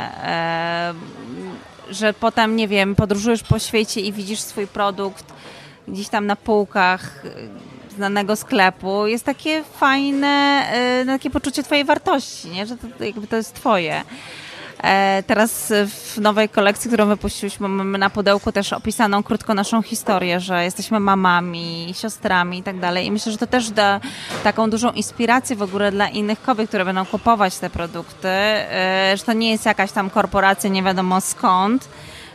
że 1.91 2.13
potem, 2.13 2.57
nie 2.57 2.69
wiem, 2.69 2.95
podróżujesz 2.95 3.43
po 3.43 3.59
świecie 3.59 4.01
i 4.01 4.13
widzisz 4.13 4.41
swój 4.41 4.67
produkt 4.67 5.25
gdzieś 5.89 6.09
tam 6.09 6.27
na 6.27 6.37
półkach 6.37 7.23
znanego 7.99 8.37
sklepu, 8.37 9.07
jest 9.07 9.25
takie 9.25 9.65
fajne, 9.65 10.67
y, 11.03 11.07
takie 11.07 11.31
poczucie 11.31 11.63
twojej 11.63 11.85
wartości, 11.85 12.49
nie? 12.49 12.67
że 12.67 12.77
to, 12.77 13.05
jakby 13.05 13.27
to 13.27 13.37
jest 13.37 13.55
twoje. 13.55 14.05
E, 14.83 15.23
teraz 15.23 15.73
w 15.87 16.21
nowej 16.21 16.49
kolekcji, 16.49 16.89
którą 16.89 17.07
wypuściliśmy, 17.07 17.69
mamy 17.69 17.99
na 17.99 18.11
pudełku 18.11 18.53
też 18.53 18.73
opisaną 18.73 19.23
krótko 19.23 19.55
naszą 19.55 19.83
historię, 19.83 20.41
że 20.41 20.65
jesteśmy 20.65 21.01
mamami, 21.01 21.95
siostrami 21.97 22.59
i 22.59 22.63
tak 22.63 22.79
dalej. 22.79 23.07
I 23.07 23.11
myślę, 23.11 23.33
że 23.33 23.39
to 23.39 23.47
też 23.47 23.71
da 23.71 24.01
taką 24.45 24.71
dużą 24.71 24.93
inspirację 24.93 25.57
w 25.57 25.63
ogóle 25.63 25.93
dla 25.93 26.09
innych 26.09 26.43
kobiet, 26.43 26.69
które 26.69 26.85
będą 26.85 27.07
kupować 27.07 27.59
te 27.59 27.71
produkty, 27.71 28.29
e, 28.29 29.15
że 29.17 29.25
to 29.25 29.33
nie 29.33 29.51
jest 29.51 29.67
jakaś 29.67 29.93
tam 29.93 30.11
korporacja 30.11 30.71
nie 30.71 30.83
wiadomo 30.83 31.21
skąd, 31.21 31.89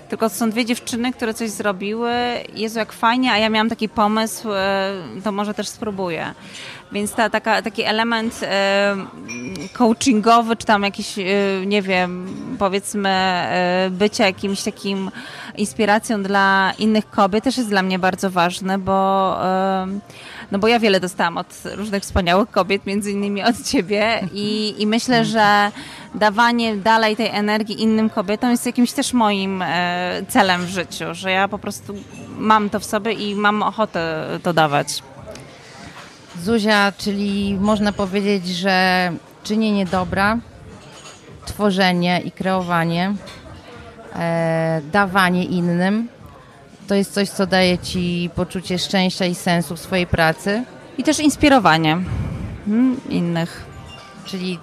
tylko 0.10 0.30
są 0.30 0.50
dwie 0.50 0.66
dziewczyny, 0.66 1.14
które 1.14 1.34
coś 1.34 1.50
zrobiły. 1.50 2.12
Jezu, 2.56 2.80
jak 2.80 2.94
fajnie, 2.94 3.32
a 3.32 3.38
ja 3.38 3.50
miałam 3.50 3.70
taki 3.70 3.90
pomysł, 3.90 4.52
e, 4.54 4.94
to 5.24 5.32
może 5.32 5.54
też 5.54 5.68
spróbuję. 5.68 6.34
Więc 6.92 7.12
ta, 7.12 7.30
taka, 7.30 7.62
taki 7.62 7.84
element 7.84 8.40
e, 8.44 8.96
coachingowy, 9.74 10.56
czy 10.56 10.66
tam 10.66 10.84
jakiś, 10.84 11.20
e, 11.20 11.24
nie 11.66 11.82
wiem, 11.82 12.28
powiedzmy, 12.60 13.44
bycia 13.92 14.26
jakimś 14.26 14.64
takim 14.64 15.12
inspiracją 15.58 16.24
dla 16.24 16.74
innych 16.80 17.10
kobiet 17.10 17.44
też 17.44 17.58
jest 17.58 17.70
dla 17.70 17.82
mnie 17.82 18.00
bardzo 18.00 18.30
ważny, 18.30 18.78
bo, 18.78 19.38
no 20.54 20.60
bo 20.60 20.68
ja 20.68 20.80
wiele 20.80 21.00
dostałam 21.00 21.38
od 21.38 21.48
różnych 21.76 22.04
wspaniałych 22.04 22.52
kobiet, 22.52 22.86
między 22.86 23.12
innymi 23.12 23.44
od 23.44 23.64
ciebie 23.64 24.28
i, 24.34 24.76
i 24.78 24.88
myślę, 24.88 25.26
że 25.26 25.72
dawanie 26.16 26.76
dalej 26.76 27.16
tej 27.16 27.28
energii 27.28 27.82
innym 27.82 28.10
kobietom 28.10 28.52
jest 28.52 28.66
jakimś 28.66 28.92
też 28.92 29.14
moim 29.14 29.62
e, 29.62 30.22
celem 30.28 30.66
w 30.66 30.70
życiu, 30.70 31.06
że 31.12 31.32
ja 31.32 31.48
po 31.48 31.60
prostu 31.60 31.94
mam 32.38 32.70
to 32.70 32.80
w 32.80 32.86
sobie 32.86 33.12
i 33.12 33.36
mam 33.36 33.64
ochotę 33.64 34.26
to 34.44 34.54
dawać. 34.54 35.04
Zuzia, 36.42 36.94
czyli 36.98 37.58
można 37.60 37.94
powiedzieć, 37.94 38.48
że 38.48 39.12
czynienie 39.44 39.86
dobra, 39.86 40.38
tworzenie 41.46 42.22
i 42.26 42.32
kreowanie, 42.32 43.14
e, 44.16 44.82
dawanie 44.92 45.44
innym, 45.46 46.08
to 46.94 46.98
jest 46.98 47.14
coś, 47.14 47.30
co 47.30 47.48
daje 47.48 47.78
ci 47.78 48.30
poczucie 48.36 48.80
szczęścia 48.80 49.26
i 49.26 49.36
sensu 49.36 49.76
w 49.76 49.80
swojej 49.80 50.08
pracy. 50.08 50.64
I 50.98 51.04
też 51.04 51.20
inspirowanie 51.20 51.98
hmm, 52.66 53.02
innych. 53.10 53.66
Czyli 54.26 54.60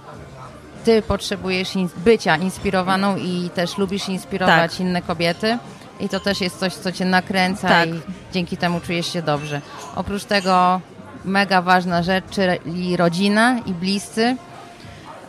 ty 0.84 1.02
potrzebujesz 1.02 1.72
bycia 1.96 2.36
inspirowaną 2.36 3.16
i 3.16 3.50
też 3.54 3.78
lubisz 3.78 4.08
inspirować 4.08 4.70
tak. 4.70 4.80
inne 4.80 5.02
kobiety. 5.02 5.58
I 6.00 6.08
to 6.08 6.20
też 6.20 6.40
jest 6.40 6.58
coś, 6.58 6.74
co 6.74 6.92
cię 6.92 7.04
nakręca 7.04 7.68
tak. 7.68 7.88
i 7.88 7.92
dzięki 8.32 8.56
temu 8.56 8.80
czujesz 8.80 9.12
się 9.12 9.22
dobrze. 9.22 9.60
Oprócz 9.96 10.24
tego 10.24 10.80
mega 11.24 11.62
ważna 11.62 12.02
rzecz, 12.02 12.24
czyli 12.30 12.96
rodzina 12.96 13.58
i 13.66 13.74
bliscy. 13.74 14.36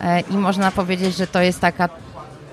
E, 0.02 0.20
I 0.20 0.34
można 0.34 0.72
powiedzieć, 0.72 1.16
że 1.16 1.28
to 1.28 1.42
jest 1.42 1.60
taka 1.60 1.90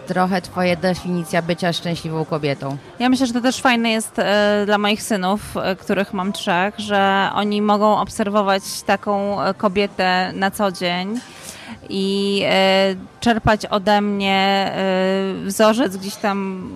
trochę 0.08 0.42
twoja 0.42 0.76
definicja 0.76 1.42
bycia 1.42 1.72
szczęśliwą 1.72 2.24
kobietą. 2.24 2.76
Ja 2.98 3.08
myślę, 3.08 3.26
że 3.26 3.32
to 3.32 3.40
też 3.40 3.60
fajne 3.60 3.90
jest 3.90 4.18
e, 4.18 4.62
dla 4.66 4.78
moich 4.78 5.02
synów, 5.02 5.56
e, 5.56 5.76
których 5.76 6.12
mam 6.12 6.32
trzech, 6.32 6.78
że 6.78 7.30
oni 7.34 7.62
mogą 7.62 7.98
obserwować 7.98 8.62
taką 8.86 9.36
kobietę 9.56 10.32
na 10.34 10.50
co 10.50 10.72
dzień 10.72 11.20
i 11.88 12.44
czerpać 13.20 13.66
ode 13.66 14.00
mnie 14.00 14.72
wzorzec 15.44 15.96
gdzieś 15.96 16.16
tam 16.16 16.68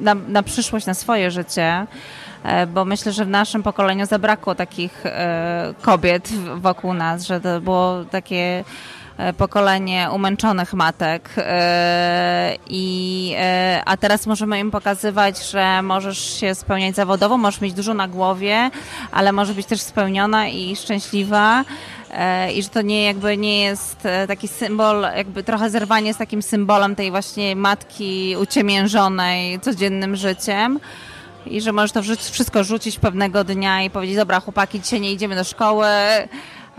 na, 0.00 0.14
na 0.14 0.42
przyszłość, 0.42 0.86
na 0.86 0.94
swoje 0.94 1.30
życie. 1.30 1.86
E, 2.42 2.66
bo 2.66 2.84
myślę, 2.84 3.12
że 3.12 3.24
w 3.24 3.28
naszym 3.28 3.62
pokoleniu 3.62 4.06
zabrakło 4.06 4.54
takich 4.54 5.06
e, 5.06 5.74
kobiet 5.82 6.28
wokół 6.56 6.94
nas, 6.94 7.26
że 7.26 7.40
to 7.40 7.60
było 7.60 8.04
takie 8.10 8.36
e, 8.36 8.64
pokolenie 9.38 10.08
umęczonych 10.14 10.74
matek 10.74 11.34
i 12.70 13.34
a 13.84 13.96
teraz 13.96 14.26
możemy 14.26 14.58
im 14.58 14.70
pokazywać, 14.70 15.50
że 15.50 15.82
możesz 15.82 16.40
się 16.40 16.54
spełniać 16.54 16.96
zawodowo, 16.96 17.38
możesz 17.38 17.60
mieć 17.60 17.72
dużo 17.72 17.94
na 17.94 18.08
głowie, 18.08 18.70
ale 19.12 19.32
może 19.32 19.54
być 19.54 19.66
też 19.66 19.80
spełniona 19.80 20.48
i 20.48 20.76
szczęśliwa 20.76 21.64
i 22.54 22.62
że 22.62 22.68
to 22.68 22.82
nie 22.82 23.04
jakby 23.04 23.36
nie 23.36 23.60
jest 23.60 24.08
taki 24.28 24.48
symbol, 24.48 25.02
jakby 25.16 25.42
trochę 25.42 25.70
zerwanie 25.70 26.14
z 26.14 26.16
takim 26.16 26.42
symbolem 26.42 26.96
tej 26.96 27.10
właśnie 27.10 27.56
matki 27.56 28.36
uciemiężonej 28.40 29.60
codziennym 29.60 30.16
życiem 30.16 30.80
i 31.46 31.60
że 31.60 31.72
możesz 31.72 31.92
to 31.92 32.02
wszystko 32.32 32.64
rzucić 32.64 32.98
pewnego 32.98 33.44
dnia 33.44 33.82
i 33.82 33.90
powiedzieć, 33.90 34.16
dobra 34.16 34.40
chłopaki, 34.40 34.80
dzisiaj 34.80 35.00
nie 35.00 35.12
idziemy 35.12 35.34
do 35.34 35.44
szkoły, 35.44 35.86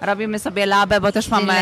robimy 0.02 0.40
sobie 0.40 0.66
labę, 0.66 1.02
bo 1.02 1.12
też 1.12 1.30
mamy, 1.30 1.54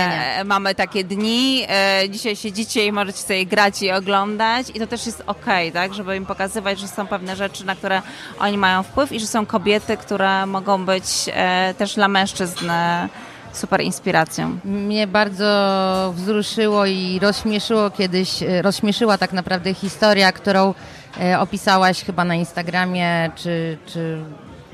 mamy 0.45 0.76
takie 0.76 1.04
dni. 1.04 1.65
E, 1.69 2.10
dzisiaj 2.10 2.36
siedzicie 2.36 2.86
i 2.86 2.91
możecie 2.91 3.19
sobie 3.19 3.45
grać 3.45 3.82
i 3.82 3.91
oglądać 3.91 4.67
i 4.73 4.80
to 4.80 4.88
też 4.88 5.06
jest 5.06 5.23
okej, 5.28 5.69
okay, 5.69 5.71
tak, 5.71 5.93
żeby 5.93 6.15
im 6.15 6.26
pokazywać, 6.26 6.80
że 6.80 6.88
są 6.88 7.08
pewne 7.08 7.36
rzeczy, 7.36 7.65
na 7.65 7.76
które 7.76 8.02
oni 8.39 8.58
mają 8.58 8.84
wpływ 8.84 9.12
i 9.12 9.19
że 9.19 9.28
są 9.28 9.45
kobiety, 9.45 9.97
które 9.97 10.45
mogą 10.45 10.86
być 10.86 11.06
e, 11.28 11.73
też 11.78 11.95
dla 11.95 12.08
mężczyzn 12.08 12.69
e, 12.69 13.10
super 13.54 13.82
inspiracją. 13.82 14.60
Mnie 14.65 15.08
bardzo 15.08 16.13
wzruszyło 16.15 16.86
i 16.86 17.19
rozśmieszyło 17.21 17.91
kiedyś, 17.91 18.30
rozśmieszyła 18.62 19.17
tak 19.17 19.34
naprawdę 19.34 19.73
historia, 19.73 20.32
którą 20.32 20.73
E, 21.21 21.39
opisałaś 21.39 22.04
chyba 22.04 22.26
na 22.26 22.36
Instagramie, 22.36 23.32
czy, 23.36 23.78
czy 23.86 24.23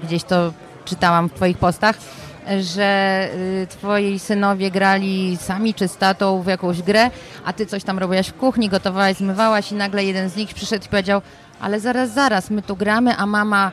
gdzieś 0.03 0.23
to 0.23 0.53
czytałam 0.85 1.29
w 1.29 1.33
Twoich 1.33 1.57
postach, 1.57 1.95
że 2.61 3.29
y, 3.35 3.67
twoi 3.67 4.19
synowie 4.19 4.71
grali 4.71 5.37
sami 5.41 5.73
czy 5.73 5.87
z 5.87 5.97
tatą 5.97 6.41
w 6.41 6.47
jakąś 6.47 6.81
grę, 6.81 7.11
a 7.45 7.53
ty 7.53 7.65
coś 7.65 7.83
tam 7.83 7.99
robiłaś 7.99 8.27
w 8.27 8.33
kuchni, 8.33 8.69
gotowałaś, 8.69 9.15
zmywałaś 9.17 9.71
i 9.71 9.75
nagle 9.75 10.03
jeden 10.03 10.29
z 10.29 10.35
nich 10.35 10.53
przyszedł 10.53 10.85
i 10.85 10.89
powiedział, 10.89 11.21
ale 11.61 11.79
zaraz, 11.79 12.13
zaraz, 12.13 12.49
my 12.49 12.61
tu 12.61 12.75
gramy, 12.75 13.15
a 13.17 13.25
mama 13.25 13.71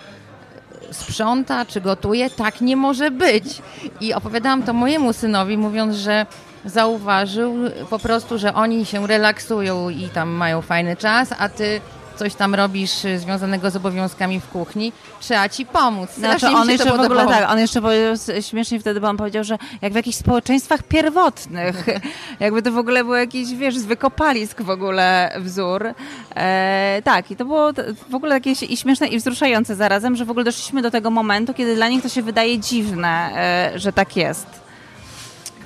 sprząta 0.90 1.66
czy 1.66 1.80
gotuje, 1.80 2.30
tak 2.30 2.60
nie 2.60 2.76
może 2.76 3.10
być. 3.10 3.62
I 4.00 4.14
opowiadałam 4.14 4.62
to 4.62 4.72
mojemu 4.72 5.12
synowi, 5.12 5.58
mówiąc, 5.58 5.96
że 5.96 6.26
zauważył 6.64 7.54
po 7.90 7.98
prostu, 7.98 8.38
że 8.38 8.54
oni 8.54 8.86
się 8.86 9.06
relaksują 9.06 9.88
i 9.88 10.08
tam 10.08 10.28
mają 10.28 10.62
fajny 10.62 10.96
czas, 10.96 11.34
a 11.38 11.48
ty 11.48 11.80
coś 12.20 12.34
tam 12.34 12.54
robisz 12.54 13.04
y, 13.04 13.18
związanego 13.18 13.70
z 13.70 13.76
obowiązkami 13.76 14.40
w 14.40 14.48
kuchni, 14.48 14.92
trzeba 15.20 15.48
ci 15.48 15.66
pomóc. 15.66 16.10
Znaczy 16.14 16.48
on 16.48 16.70
jeszcze 16.70 16.96
w 16.96 17.00
ogóle 17.00 17.26
tak, 17.26 17.50
on 17.50 17.58
jeszcze 17.58 17.82
powiedział 17.82 18.14
śmiesznie 18.40 18.80
wtedy, 18.80 19.00
bo 19.00 19.08
on 19.08 19.16
powiedział, 19.16 19.44
że 19.44 19.58
jak 19.82 19.92
w 19.92 19.96
jakichś 19.96 20.16
społeczeństwach 20.16 20.82
pierwotnych, 20.82 21.86
jakby 22.40 22.62
to 22.62 22.72
w 22.72 22.78
ogóle 22.78 23.04
był 23.04 23.14
jakiś, 23.14 23.54
wiesz, 23.54 23.78
z 23.78 23.84
wykopalisk 23.84 24.62
w 24.62 24.70
ogóle 24.70 25.32
wzór. 25.38 25.94
E, 26.36 27.02
tak, 27.04 27.30
i 27.30 27.36
to 27.36 27.44
było 27.44 27.72
w 28.10 28.14
ogóle 28.14 28.40
takie 28.40 28.50
i 28.50 28.76
śmieszne 28.76 29.06
i 29.06 29.18
wzruszające 29.18 29.76
zarazem, 29.76 30.16
że 30.16 30.24
w 30.24 30.30
ogóle 30.30 30.44
doszliśmy 30.44 30.82
do 30.82 30.90
tego 30.90 31.10
momentu, 31.10 31.54
kiedy 31.54 31.74
dla 31.74 31.88
nich 31.88 32.02
to 32.02 32.08
się 32.08 32.22
wydaje 32.22 32.58
dziwne, 32.58 33.30
e, 33.74 33.78
że 33.78 33.92
tak 33.92 34.16
jest. 34.16 34.46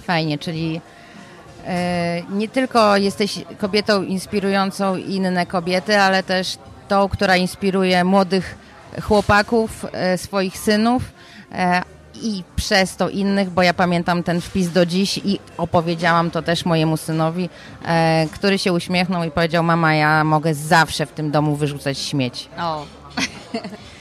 Fajnie, 0.06 0.38
czyli 0.38 0.80
nie 2.30 2.48
tylko 2.48 2.96
jesteś 2.96 3.44
kobietą 3.58 4.02
inspirującą 4.02 4.96
inne 4.96 5.46
kobiety, 5.46 5.98
ale 5.98 6.22
też 6.22 6.58
tą, 6.88 7.08
która 7.08 7.36
inspiruje 7.36 8.04
młodych 8.04 8.58
chłopaków, 9.02 9.86
e, 9.92 10.18
swoich 10.18 10.58
synów 10.58 11.02
e, 11.52 11.82
i 12.22 12.44
przez 12.56 12.96
to 12.96 13.08
innych, 13.08 13.50
bo 13.50 13.62
ja 13.62 13.74
pamiętam 13.74 14.22
ten 14.22 14.40
wpis 14.40 14.70
do 14.70 14.86
dziś 14.86 15.18
i 15.18 15.38
opowiedziałam 15.56 16.30
to 16.30 16.42
też 16.42 16.64
mojemu 16.64 16.96
synowi, 16.96 17.48
który 18.32 18.58
się 18.58 18.72
uśmiechnął 18.72 19.24
i 19.24 19.30
powiedział: 19.30 19.64
Mama, 19.64 19.94
ja 19.94 20.24
mogę 20.24 20.54
zawsze 20.54 21.06
w 21.06 21.12
tym 21.12 21.30
domu 21.30 21.56
wyrzucać 21.56 21.98
śmieć. 21.98 22.48
O. 22.58 22.86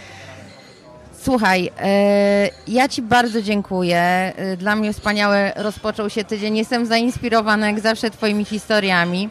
Słuchaj, 1.23 1.71
e, 1.79 2.49
ja 2.67 2.87
Ci 2.87 3.01
bardzo 3.01 3.41
dziękuję. 3.41 3.97
E, 3.97 4.57
dla 4.57 4.75
mnie 4.75 4.93
wspaniałe 4.93 5.53
rozpoczął 5.55 6.09
się 6.09 6.23
tydzień. 6.23 6.57
Jestem 6.57 6.85
zainspirowana 6.85 7.67
jak 7.67 7.79
zawsze 7.79 8.09
Twoimi 8.09 8.45
historiami. 8.45 9.29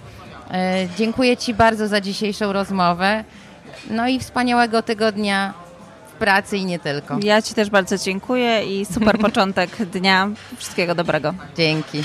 E, 0.51 0.89
dziękuję 0.99 1.37
Ci 1.37 1.55
bardzo 1.55 1.89
za 1.89 2.01
dzisiejszą 2.01 2.53
rozmowę. 2.53 3.25
No 3.91 4.09
i 4.09 4.19
wspaniałego 4.19 4.83
tygodnia 4.83 5.55
w 6.15 6.19
pracy 6.19 6.57
i 6.57 6.65
nie 6.65 6.79
tylko. 6.79 7.19
Ja 7.23 7.43
Ci 7.43 7.55
też 7.55 7.71
bardzo 7.71 7.99
dziękuję 7.99 8.81
i 8.81 8.87
super 8.87 9.19
początek 9.29 9.77
dnia. 9.77 10.31
Wszystkiego 10.57 10.95
dobrego. 10.95 11.35
Dzięki. 11.57 12.05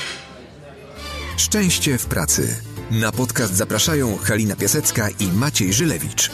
Szczęście 1.38 1.97
w 1.97 2.06
pracy. 2.06 2.56
Na 2.91 3.12
podcast 3.12 3.54
zapraszają 3.54 4.17
Halina 4.17 4.56
Piasecka 4.56 5.10
i 5.19 5.28
Maciej 5.28 5.73
Żylewicz. 5.73 6.32